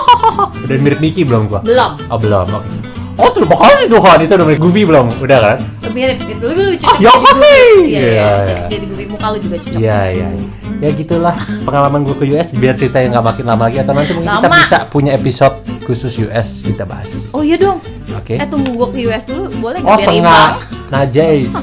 Udah 0.69 0.77
mirip 0.79 1.03
Mickey 1.03 1.27
belum 1.27 1.51
gua? 1.51 1.67
Belum. 1.67 1.99
Oh 2.07 2.19
belum. 2.21 2.47
Oke 2.47 2.92
oh 3.15 3.31
terima 3.31 3.57
kasih 3.57 3.87
Tuhan 3.89 4.17
itu 4.21 4.33
udah 4.33 4.47
mirip 4.47 4.61
Goofy 4.61 4.83
belum 4.83 5.07
udah 5.19 5.39
kan 5.41 5.59
mirip 5.91 6.19
itu 6.23 6.45
lu 6.47 6.63
lucu 6.69 6.85
Ah, 6.85 6.97
ya, 6.97 7.13
iya 7.13 7.23
Iya, 7.83 8.01
iya 8.01 8.31
iya. 8.43 8.65
jadi 8.69 8.85
gue 8.87 9.05
muka 9.07 9.27
lu 9.29 9.39
juga 9.39 9.57
cocok 9.59 9.79
Iya 9.79 10.01
iya. 10.11 10.29
Ya 10.79 10.91
gitulah 10.91 11.37
pengalaman 11.63 12.03
gue 12.03 12.11
ke 12.13 12.25
US 12.29 12.51
biar 12.53 12.75
ceritanya 12.75 13.07
nggak 13.13 13.27
makin 13.29 13.45
lama 13.47 13.63
lagi 13.65 13.79
atau 13.79 13.93
nanti 13.93 14.13
mungkin 14.13 14.33
kita 14.33 14.49
bisa 14.51 14.77
punya 14.89 15.11
episode 15.13 15.55
khusus 15.83 16.11
US 16.23 16.63
kita 16.63 16.83
bahas. 16.83 17.31
oh 17.31 17.41
iya 17.41 17.55
dong 17.55 17.79
Oke. 18.13 18.35
eh 18.35 18.47
tunggu 18.47 18.71
gue 18.73 18.89
ke 18.91 18.99
US 19.07 19.25
dulu 19.25 19.47
boleh 19.61 19.79
Oh 19.79 19.85
nggak 19.85 19.95
biar 19.95 20.03
sengak. 20.03 20.19
imbang 20.19 20.51
Najais. 20.91 21.55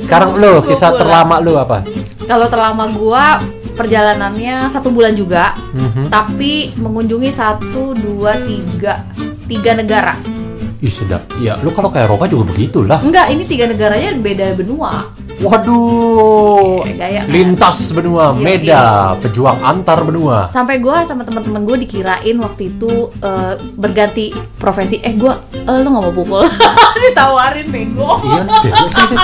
Sekarang 0.00 0.30
lu 0.34 0.62
kisah 0.62 0.88
pulang. 0.88 1.00
terlama 1.00 1.34
lu 1.38 1.52
apa? 1.54 1.78
kalau 2.24 2.44
terlama 2.46 2.84
gua 2.88 3.40
perjalanannya 3.72 4.68
satu 4.68 4.90
bulan 4.90 5.12
juga 5.12 5.56
Mhm. 5.72 6.06
tapi 6.08 6.74
mengunjungi 6.74 7.30
satu 7.30 7.94
dua 7.94 8.36
tiga 8.38 9.00
tiga 9.48 9.72
negara 9.72 10.14
Ih 10.78 10.86
sedap. 10.86 11.26
Ya 11.36 11.58
lu 11.58 11.72
kalau 11.72 11.88
ke 11.88 11.98
Eropa 11.98 12.24
juga 12.24 12.46
begitulah. 12.48 13.02
enggak 13.02 13.26
ini 13.28 13.42
tiga 13.42 13.66
negaranya 13.66 14.14
beda 14.14 14.54
benua 14.54 15.10
Waduh. 15.38 16.82
Kayak 16.82 16.98
gaya, 16.98 17.20
kan? 17.20 17.30
Lintas 17.30 17.78
benua, 17.92 18.24
Iya, 18.28 18.34
Meda, 18.36 18.84
pejuang 19.18 19.58
antar 19.60 20.02
benua. 20.02 20.46
sampai 20.46 20.78
gua 20.78 21.02
sama 21.02 21.22
teman-teman 21.22 21.62
gue 21.62 21.78
dikirain 21.80 22.34
waktu 22.36 22.72
itu 22.72 22.90
eh, 23.16 23.54
berganti 23.72 24.30
profesi 24.54 24.98
eh 24.98 25.14
gua 25.14 25.38
eh, 25.52 25.78
lu 25.78 25.88
nggak 25.88 26.04
mau 26.04 26.12
pukul 26.12 26.42
ditawarin 27.04 27.70
bego 27.70 28.18
Iya, 28.20 28.42
deh. 28.60 28.72
Sini, 28.84 29.06
sini. 29.06 29.16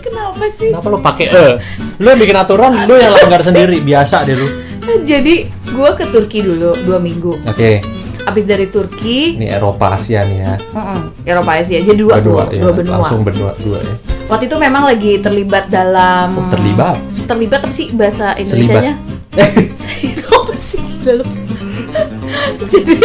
kenapa 0.00 0.44
sih 0.50 0.70
Kenapa 0.70 0.86
lu 0.88 0.98
pakai 1.00 1.26
eh? 1.28 1.54
Lu 1.96 2.06
yang 2.06 2.20
bikin 2.20 2.36
aturan, 2.36 2.72
lu 2.84 2.92
yang 2.94 3.08
langgar 3.10 3.40
sendiri. 3.40 3.80
Biasa 3.80 4.20
deh 4.22 4.36
lu. 4.36 4.48
Jadi 5.02 5.34
gua 5.70 5.92
ke 5.92 6.06
Turki 6.06 6.40
dulu 6.40 6.74
dua 6.80 6.98
minggu 6.98 7.38
Oke. 7.42 7.82
abis 8.22 8.44
dari 8.44 8.66
Turki 8.66 9.36
Ini 9.36 9.52
Eropa 9.52 9.94
Asia 9.94 10.22
nih 10.22 10.38
ya. 10.40 10.54
mm-mm, 10.72 11.00
Eropa 11.24 11.52
Asia 11.54 11.78
jadi 11.78 11.94
dua 11.94 12.18
tuh 12.18 12.42
ya. 12.48 12.60
dua 12.60 12.72
benua 12.72 12.94
Langsung 12.98 13.22
benua 13.22 13.54
dua 13.56 13.78
ya. 13.78 13.94
waktu 14.26 14.46
itu 14.46 14.56
memang 14.56 14.82
lagi 14.84 15.18
terlibat 15.18 15.66
dalam 15.66 16.34
Oh, 16.36 16.46
terlibat. 16.48 16.98
terlibat 17.24 17.60
apa 17.60 17.70
sih 17.70 17.90
bahasa 17.90 18.34
Indonesia-nya 18.34 18.94
itu 20.06 20.26
apa 20.28 20.54
sih 20.54 20.82
lalu 21.02 21.24
jadi 22.72 22.98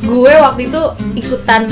gue 0.00 0.32
waktu 0.36 0.62
itu 0.66 0.82
ikutan 1.16 1.62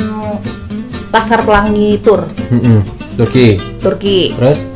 Laskar 1.11 1.43
Pelangi 1.43 1.99
Tour 1.99 2.23
Mm-mm. 2.49 2.87
Turki. 3.15 3.59
Turki 3.79 4.31
Terus? 4.33 4.71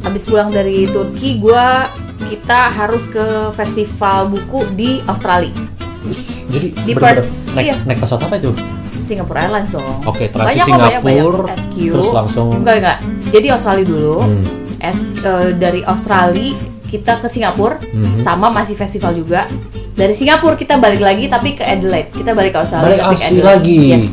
habis 0.00 0.24
pulang 0.24 0.48
dari 0.48 0.84
Turki 0.84 1.36
gue 1.36 1.64
kita 2.26 2.70
harus 2.70 3.04
ke 3.04 3.24
festival 3.52 4.28
buku 4.28 4.66
di 4.72 4.90
Australia 5.04 5.52
Terus 6.00 6.44
jadi 6.46 6.66
Di 6.74 6.92
bener-bener 6.92 7.20
Perth, 7.20 7.30
naik, 7.52 7.64
iya. 7.64 7.76
naik 7.82 7.98
pesawat 7.98 8.22
apa 8.24 8.36
itu? 8.36 8.52
Singapore 9.00 9.38
Airlines 9.38 9.70
dong 9.70 9.96
Oke, 10.04 10.28
transit 10.28 10.48
banyak 10.50 10.64
kok 10.64 10.72
banyak 10.74 11.02
banyak 11.02 11.22
Singapura, 11.22 11.46
SQ 11.54 11.74
terus 11.90 12.08
langsung 12.10 12.46
enggak 12.54 12.76
enggak 12.78 12.98
jadi 13.30 13.46
Australia 13.50 13.84
dulu 13.84 14.16
Hmm. 14.20 14.44
S, 14.80 14.98
eh, 15.18 15.50
dari 15.54 15.80
Australia 15.82 16.52
kita 16.84 17.18
ke 17.18 17.26
Singapura 17.26 17.80
Mhm. 17.82 18.20
sama 18.20 18.48
masih 18.48 18.74
festival 18.74 19.12
juga 19.14 19.48
dari 19.92 20.12
Singapura 20.12 20.54
kita 20.54 20.76
balik 20.76 21.00
lagi 21.00 21.24
tapi 21.26 21.52
ke 21.52 21.62
Adelaide 21.62 22.10
kita 22.10 22.32
balik 22.32 22.52
ke 22.52 22.60
Australia 22.60 22.84
Balik 22.86 23.00
ke 23.00 23.08
Adelaide. 23.22 23.44
lagi. 23.44 23.80
yes 23.90 24.08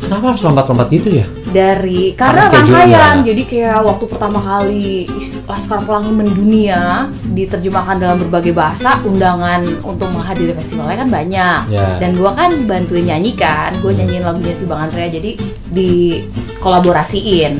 Kenapa 0.00 0.24
harus 0.28 0.42
lompat-lompat 0.42 0.88
gitu 0.90 1.08
ya? 1.12 1.26
Dari 1.50 2.14
karena 2.14 2.46
rangkaian 2.46 3.16
jadi 3.20 3.42
kayak 3.42 3.78
waktu 3.82 4.04
pertama 4.06 4.38
kali 4.38 5.04
Laskar 5.44 5.82
Pelangi 5.82 6.10
mendunia 6.10 7.10
diterjemahkan 7.24 7.98
dalam 7.98 8.18
berbagai 8.18 8.50
bahasa 8.50 9.02
undangan 9.02 9.60
untuk 9.82 10.10
menghadiri 10.10 10.52
festivalnya 10.52 10.96
kan 10.96 11.10
banyak 11.10 11.60
Ya. 11.68 11.98
dan 11.98 12.14
gua 12.14 12.32
kan 12.32 12.54
bantuin 12.64 13.04
nyanyi 13.04 13.34
kan 13.34 13.74
gue 13.76 13.90
nyanyiin 13.90 14.22
lagunya 14.22 14.50
si 14.50 14.64
Bang 14.64 14.86
Andrea 14.86 15.06
jadi 15.06 15.34
dikolaborasiin 15.70 17.52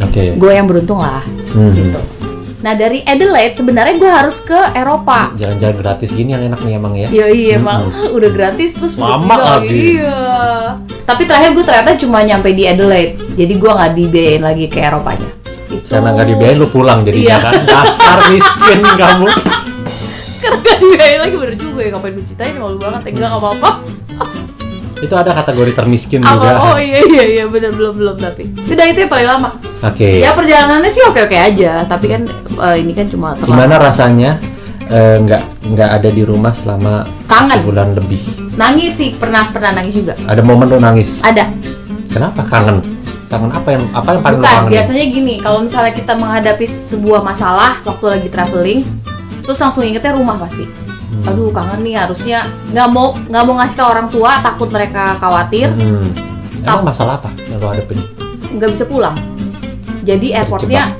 Oke. 0.00 0.34
gue 0.34 0.52
yang 0.52 0.66
beruntung 0.66 0.98
lah 0.98 1.22
Hmm. 1.48 1.72
gitu 1.72 2.17
nah 2.58 2.74
dari 2.74 3.00
Adelaide 3.00 3.54
sebenarnya 3.54 3.94
gue 3.94 4.10
harus 4.10 4.42
ke 4.42 4.58
Eropa 4.72 5.30
Jalan-jalan 5.34 5.76
gratis 5.78 6.10
gini 6.10 6.34
yang 6.34 6.42
enak 6.44 6.58
nih 6.60 6.74
emang 6.74 6.94
ya. 6.94 7.06
Iya 7.08 7.26
iya 7.30 7.50
emang 7.54 7.86
udah 8.16 8.30
gratis 8.30 8.74
terus 8.74 8.94
pergi 8.94 9.30
lagi. 9.30 9.78
Iya. 9.94 10.18
Tapi 11.04 11.22
terakhir 11.24 11.50
gue 11.52 11.62
ternyata 11.62 11.94
cuma 11.96 12.18
nyampe 12.20 12.50
di 12.50 12.64
Adelaide, 12.64 13.14
jadi 13.32 13.52
gue 13.54 13.70
nggak 13.70 13.92
dibiayain 13.94 14.42
lagi 14.42 14.66
ke 14.66 14.78
Eropanya. 14.78 15.30
Itu 15.68 15.86
Karena 15.86 16.10
nggak 16.12 16.28
dibiayain 16.28 16.58
lu 16.58 16.68
pulang 16.68 17.00
jadinya 17.00 17.28
Iya. 17.30 17.38
kan. 17.40 17.54
Dasar 17.64 18.18
miskin 18.28 18.80
kamu. 18.82 19.26
Karena 20.42 20.56
nggak 20.58 20.78
dibiayain 20.78 21.20
lagi 21.20 21.34
bener 21.36 21.56
juga 21.56 21.80
ya 21.80 21.90
ngapain 21.92 22.12
lu 22.12 22.22
ceritain 22.22 22.54
malu 22.56 22.76
banget 22.76 23.00
ya 23.06 23.10
nggak 23.14 23.32
apa-apa. 23.34 23.70
Itu 24.98 25.14
ada 25.14 25.30
kategori 25.30 25.72
termiskin 25.78 26.20
Apa? 26.26 26.32
juga. 26.34 26.50
Oh 26.58 26.78
iya 26.78 26.98
iya 27.06 27.24
iya 27.38 27.44
bener 27.46 27.70
belum 27.70 27.94
belum 27.94 28.16
tapi. 28.18 28.50
Udah 28.66 28.84
itu 28.90 28.98
yang 29.06 29.12
paling 29.12 29.28
lama. 29.30 29.48
Oke. 29.86 30.18
Ya 30.18 30.34
perjalanannya 30.34 30.90
sih 30.90 31.02
oke 31.06 31.22
oke 31.30 31.36
aja, 31.38 31.86
tapi 31.86 32.10
kan 32.10 32.26
eh, 32.66 32.76
ini 32.82 32.92
kan 32.94 33.06
cuma 33.06 33.38
terlalu 33.38 33.54
Gimana 33.54 33.74
rasanya 33.78 34.30
eh, 34.90 35.16
nggak 35.22 35.42
nggak 35.70 35.90
ada 36.02 36.08
di 36.10 36.22
rumah 36.26 36.50
selama 36.50 37.06
Kangen. 37.30 37.62
bulan 37.62 37.94
lebih? 37.94 38.18
nangis 38.58 38.98
sih 38.98 39.14
pernah 39.14 39.46
pernah 39.54 39.70
nangis 39.78 39.94
juga. 40.02 40.18
Ada 40.26 40.42
momen 40.42 40.66
lu 40.66 40.82
nangis. 40.82 41.22
Ada. 41.22 41.46
Kenapa 42.10 42.42
kangen? 42.42 42.82
Kangen 43.30 43.52
apa 43.54 43.68
yang 43.70 43.84
apa 43.94 44.08
yang 44.18 44.22
paling 44.24 44.40
Bukan, 44.42 44.72
biasanya 44.72 45.04
gini, 45.06 45.34
kalau 45.38 45.62
misalnya 45.62 45.92
kita 45.94 46.16
menghadapi 46.18 46.66
sebuah 46.66 47.20
masalah 47.22 47.78
waktu 47.86 48.18
lagi 48.18 48.28
traveling, 48.32 48.80
terus 49.46 49.60
langsung 49.62 49.84
ingetnya 49.86 50.16
rumah 50.16 50.40
pasti. 50.40 50.87
Hmm. 51.18 51.28
Aduh, 51.34 51.50
kangen 51.50 51.82
nih 51.82 51.98
harusnya 51.98 52.46
nggak 52.70 52.88
mau 52.88 53.12
nggak 53.18 53.42
mau 53.42 53.54
ngasih 53.58 53.76
tau 53.76 53.88
orang 53.90 54.08
tua, 54.08 54.38
takut 54.38 54.68
mereka 54.70 55.18
khawatir, 55.18 55.68
Hmm. 55.74 56.10
Emang 56.58 56.84
masalah 56.84 57.16
apa 57.16 57.30
yang 57.48 57.58
lu 57.58 57.68
hadapin? 57.70 57.98
nggak 58.48 58.70
bisa 58.72 58.84
pulang. 58.84 59.14
Jadi 60.02 60.32
airportnya 60.32 60.94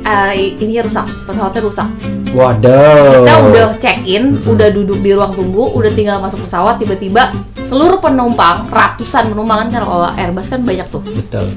eh, 0.00 0.56
ininya 0.56 0.88
rusak, 0.88 1.06
pesawatnya 1.24 1.60
rusak. 1.62 1.88
Waduh. 2.30 3.26
Kita 3.26 3.36
udah 3.42 3.68
check 3.78 4.06
in, 4.06 4.38
udah 4.46 4.70
duduk 4.70 5.02
di 5.02 5.10
ruang 5.12 5.34
tunggu, 5.34 5.74
udah 5.74 5.90
tinggal 5.92 6.22
masuk 6.22 6.46
pesawat, 6.46 6.78
tiba-tiba 6.78 7.34
seluruh 7.60 7.98
penumpang, 7.98 8.70
ratusan 8.70 9.28
penumpang 9.28 9.66
kan 9.66 9.82
kalau 9.82 10.06
Airbus 10.14 10.46
kan 10.48 10.62
banyak 10.62 10.86
tuh, 10.88 11.02
Betul. 11.02 11.50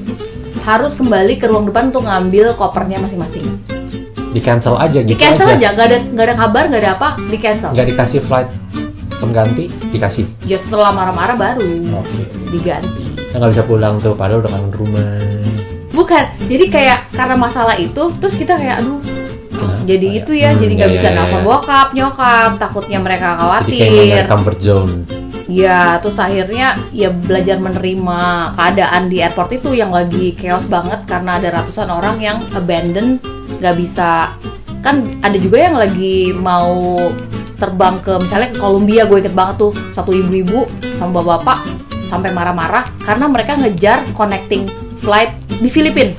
harus 0.62 0.92
kembali 0.94 1.38
ke 1.38 1.46
ruang 1.46 1.70
depan 1.70 1.94
untuk 1.94 2.04
ngambil 2.04 2.58
kopernya 2.58 2.98
masing-masing. 2.98 3.46
Di 4.34 4.40
cancel 4.40 4.74
aja 4.74 4.98
gitu 4.98 5.06
di 5.08 5.16
cancel 5.16 5.46
aja 5.48 5.70
nggak 5.70 5.86
ada 5.86 5.98
nggak 6.04 6.26
ada 6.26 6.34
kabar 6.36 6.62
nggak 6.66 6.82
ada 6.82 6.90
apa 6.92 7.08
di 7.22 7.38
cancel 7.38 7.70
Nggak 7.70 7.86
dikasih 7.88 8.20
flight 8.20 8.48
pengganti 9.14 9.64
dikasih. 9.88 10.24
ya 10.42 10.58
setelah 10.58 10.90
marah-marah 10.90 11.32
baru 11.34 11.62
Oke. 11.96 12.24
diganti 12.50 13.04
Ya 13.30 13.38
nggak 13.38 13.50
bisa 13.50 13.64
pulang 13.64 13.96
tuh 13.96 14.12
padahal 14.12 14.38
udah 14.40 14.50
kangen 14.52 14.70
rumah. 14.70 15.18
bukan 15.90 16.24
jadi 16.44 16.64
kayak 16.68 16.98
karena 17.10 17.36
masalah 17.36 17.74
itu 17.76 18.10
terus 18.12 18.34
kita 18.34 18.54
kayak 18.54 18.78
aduh 18.78 18.98
Kenapa 19.50 19.86
jadi 19.86 20.06
ya? 20.08 20.18
itu 20.18 20.32
ya 20.34 20.48
Hmm, 20.50 20.60
jadi 20.60 20.72
nggak 20.74 20.90
ya, 20.90 20.94
bisa 20.94 21.06
ya, 21.06 21.14
nelfon 21.14 21.34
ya. 21.36 21.44
bokap 21.44 21.88
nyokap 21.92 22.50
takutnya 22.56 22.98
mereka 22.98 23.28
Jadi 23.28 23.30
kayak 23.30 23.38
khawatir 23.38 23.78
dari 24.10 24.28
comfort 24.28 24.58
zone. 24.58 24.94
ya 25.46 25.78
terus 25.98 26.18
akhirnya 26.18 26.66
ya 26.90 27.08
belajar 27.08 27.56
menerima 27.58 28.20
keadaan 28.52 29.02
di 29.06 29.18
airport 29.20 29.50
itu 29.52 29.70
yang 29.72 29.90
lagi 29.90 30.34
chaos 30.34 30.66
banget 30.66 31.04
karena 31.04 31.38
ada 31.38 31.48
ratusan 31.54 31.86
orang 31.86 32.16
yang 32.18 32.42
abandon 32.50 33.22
nggak 33.60 33.74
bisa. 33.76 34.34
Kan 34.84 35.08
ada 35.24 35.36
juga 35.40 35.64
yang 35.64 35.76
lagi 35.80 36.36
mau 36.36 36.96
terbang 37.58 37.96
ke 38.02 38.12
misalnya 38.20 38.50
ke 38.52 38.58
Kolombia 38.58 39.06
gue 39.06 39.18
inget 39.24 39.34
banget 39.34 39.56
tuh 39.62 39.72
satu 39.94 40.10
ibu-ibu 40.10 40.66
sama 40.98 41.22
bapak-bapak 41.22 41.64
sampai 42.10 42.30
marah-marah 42.34 42.84
karena 43.02 43.26
mereka 43.30 43.56
ngejar 43.56 44.04
connecting 44.12 44.68
flight 45.00 45.32
di 45.48 45.68
Filipina 45.70 46.12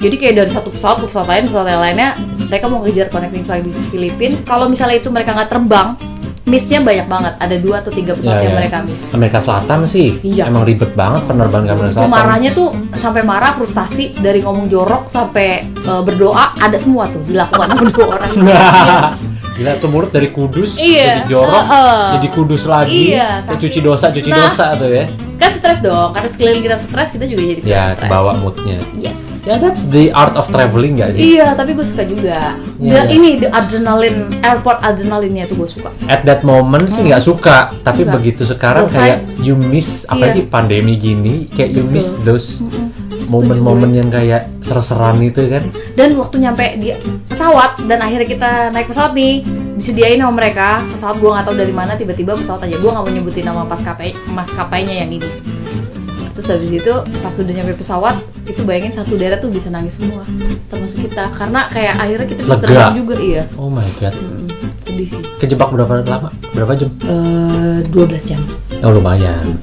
jadi 0.00 0.14
kayak 0.16 0.34
dari 0.44 0.50
satu 0.50 0.72
pesawat 0.72 1.04
ke 1.04 1.06
pesawat 1.10 1.28
lain 1.28 1.44
pesawat 1.50 1.66
lainnya 1.76 2.16
mereka 2.48 2.66
mau 2.70 2.80
ngejar 2.84 3.08
connecting 3.10 3.44
flight 3.44 3.64
di 3.66 3.72
Filipina 3.90 4.36
kalau 4.46 4.70
misalnya 4.70 5.00
itu 5.00 5.08
mereka 5.10 5.34
nggak 5.34 5.50
terbang 5.50 5.96
missnya 6.42 6.80
banyak 6.80 7.06
banget 7.06 7.34
ada 7.36 7.56
dua 7.56 7.78
atau 7.78 7.90
tiga 7.90 8.12
pesawat 8.12 8.36
Ya, 8.36 8.42
yang 8.42 8.54
ya. 8.54 8.58
mereka 8.58 8.76
miss 8.82 9.12
Amerika 9.12 9.38
Selatan 9.38 9.84
sih 9.84 10.18
Iya. 10.20 10.46
emang 10.46 10.64
ribet 10.64 10.92
banget 10.92 11.22
penerbangan 11.24 11.66
ke 11.66 11.72
Amerika 11.74 11.94
Selatan. 11.98 12.10
marahnya 12.10 12.50
tuh 12.50 12.68
sampai 12.90 13.22
marah 13.22 13.52
frustasi 13.52 14.16
dari 14.16 14.40
ngomong 14.40 14.66
jorok 14.66 15.04
sampai 15.04 15.48
eh, 15.70 16.02
berdoa 16.02 16.56
ada 16.56 16.74
semua 16.74 17.06
tuh 17.06 17.20
dilakukan 17.22 17.66
sama 17.70 17.88
dua 17.88 18.06
orang 18.14 18.30
Gila 19.52 19.76
tuh 19.76 19.88
murid 19.88 20.08
dari 20.08 20.28
kudus 20.28 20.80
Iya. 20.80 21.20
jadi 21.20 21.22
jorok 21.28 21.52
Heeh. 21.62 22.04
jadi 22.16 22.28
kudus 22.30 22.62
lagi 22.64 23.02
Iya, 23.12 23.28
saking- 23.42 23.60
cuci 23.60 23.78
dosa 23.80 24.06
cuci 24.08 24.30
Nah. 24.30 24.38
dosa 24.40 24.66
tuh 24.74 24.88
ya 24.88 25.04
kan 25.40 25.50
stres 25.50 25.80
dong 25.80 26.12
karena 26.12 26.28
sekeliling 26.28 26.62
kita 26.62 26.76
stres 26.76 27.08
kita 27.10 27.24
juga 27.24 27.42
jadi 27.42 27.60
ya 27.62 27.84
stres 27.90 28.04
kebawa 28.04 28.32
moodnya 28.36 28.76
yes 28.94 29.20
ya 29.42 29.56
that's 29.56 29.88
the 29.88 30.12
art 30.12 30.36
of 30.36 30.44
traveling 30.46 30.94
gak 30.94 31.10
sih 31.10 31.32
Iya, 31.32 31.52
tapi 31.52 31.72
gue 31.72 31.82
suka 31.82 32.04
juga. 32.04 32.60
Iya, 32.76 32.92
The- 32.94 33.08
iya. 33.08 33.10
Ini 33.10 33.30
the 33.38 33.48
adrenalin, 33.50 34.16
airport 34.40 34.78
adrenalinnya 34.80 35.44
tuh 35.44 35.56
gue 35.56 35.68
suka. 35.70 35.88
at 36.06 36.22
that 36.22 36.42
moment 36.42 36.84
sih 36.84 37.02
nggak 37.02 37.20
suka 37.20 37.56
tapi 37.80 38.02
Nggak. 38.02 38.14
begitu 38.14 38.42
sekarang 38.44 38.84
Selesai. 38.84 39.00
kayak 39.00 39.18
you 39.38 39.56
miss 39.56 40.04
apalagi 40.04 40.44
pandemi 40.44 40.94
gini 40.94 41.46
kayak 41.46 41.72
you 41.72 41.82
Betul. 41.82 41.94
miss 41.94 42.08
those 42.20 42.48
momen-momen 43.26 43.94
yang 43.94 44.08
kayak 44.08 44.50
ser-seran 44.60 45.20
itu 45.20 45.46
kan 45.48 45.62
Dan 45.94 46.16
waktu 46.16 46.36
nyampe 46.40 46.66
di 46.76 46.90
pesawat 47.24 47.78
dan 47.86 48.00
akhirnya 48.00 48.26
kita 48.26 48.50
naik 48.70 48.86
pesawat 48.86 49.12
nih, 49.12 49.44
disediain 49.76 50.18
sama 50.18 50.32
mereka. 50.34 50.82
Pesawat 50.94 51.16
gue 51.18 51.30
nggak 51.30 51.46
tahu 51.46 51.56
dari 51.58 51.74
mana 51.74 51.92
tiba-tiba 51.94 52.32
pesawat 52.34 52.66
aja. 52.66 52.76
Gue 52.78 52.90
nggak 52.90 53.04
mau 53.04 53.12
nyebutin 53.12 53.44
nama 53.46 53.62
maskapai 53.66 54.16
maskapainya 54.30 55.04
yang 55.04 55.10
ini. 55.12 55.28
Terus 56.30 56.46
habis 56.56 56.70
itu 56.72 56.92
pas 57.20 57.34
udah 57.36 57.52
nyampe 57.52 57.74
pesawat 57.76 58.16
itu 58.48 58.64
bayangin 58.64 58.94
satu 58.94 59.18
daerah 59.20 59.36
tuh 59.36 59.52
bisa 59.52 59.68
nangis 59.68 60.00
semua. 60.00 60.24
Termasuk 60.72 61.04
kita. 61.10 61.28
Karena 61.34 61.68
kayak 61.68 61.94
akhirnya 62.00 62.26
kita 62.26 62.42
terbang 62.58 62.94
juga 62.96 63.14
iya. 63.20 63.42
Oh 63.60 63.68
my 63.68 63.84
god. 64.00 64.14
Mm, 64.16 64.48
sedih 64.80 65.08
sih. 65.18 65.22
Kejebak 65.36 65.68
berapa 65.74 66.00
lama? 66.06 66.30
Berapa 66.56 66.72
jam? 66.78 66.88
Eh, 67.04 67.84
12 67.92 68.24
jam. 68.24 68.40
Oh 68.80 68.94
lumayan. 68.94 69.58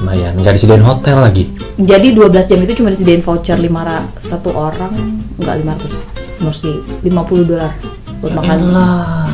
Lumayan. 0.00 0.34
Nggak 0.40 0.58
disediain 0.58 0.82
hotel 0.82 1.22
lagi? 1.22 1.46
Jadi 1.78 2.10
12 2.10 2.50
jam 2.50 2.58
itu 2.58 2.72
cuma 2.82 2.90
disediain 2.90 3.22
voucher 3.22 3.54
5 3.54 3.70
satu 4.18 4.50
orang 4.50 4.90
enggak 5.38 5.62
500 5.62 6.18
mesti 6.42 6.70
50 7.06 7.50
dolar 7.50 7.72
buat 8.18 8.34
makan. 8.34 8.58
lah 8.74 9.30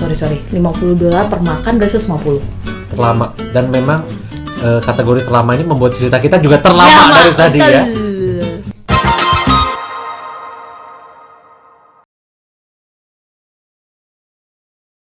Sorry 0.00 0.16
sorry, 0.16 0.40
50 0.48 0.96
dolar 0.96 1.28
per 1.28 1.44
makan 1.44 1.76
berarti 1.76 2.00
150. 2.00 2.40
terlama 2.96 3.36
dan 3.52 3.68
memang 3.68 4.00
eh, 4.64 4.80
kategori 4.80 5.28
terlama 5.28 5.52
ini 5.52 5.64
membuat 5.68 5.92
cerita 5.92 6.16
kita 6.16 6.40
juga 6.40 6.56
terlama 6.58 6.88
Lama, 6.88 7.16
dari 7.20 7.34
tadi 7.36 7.58
ya. 7.60 7.84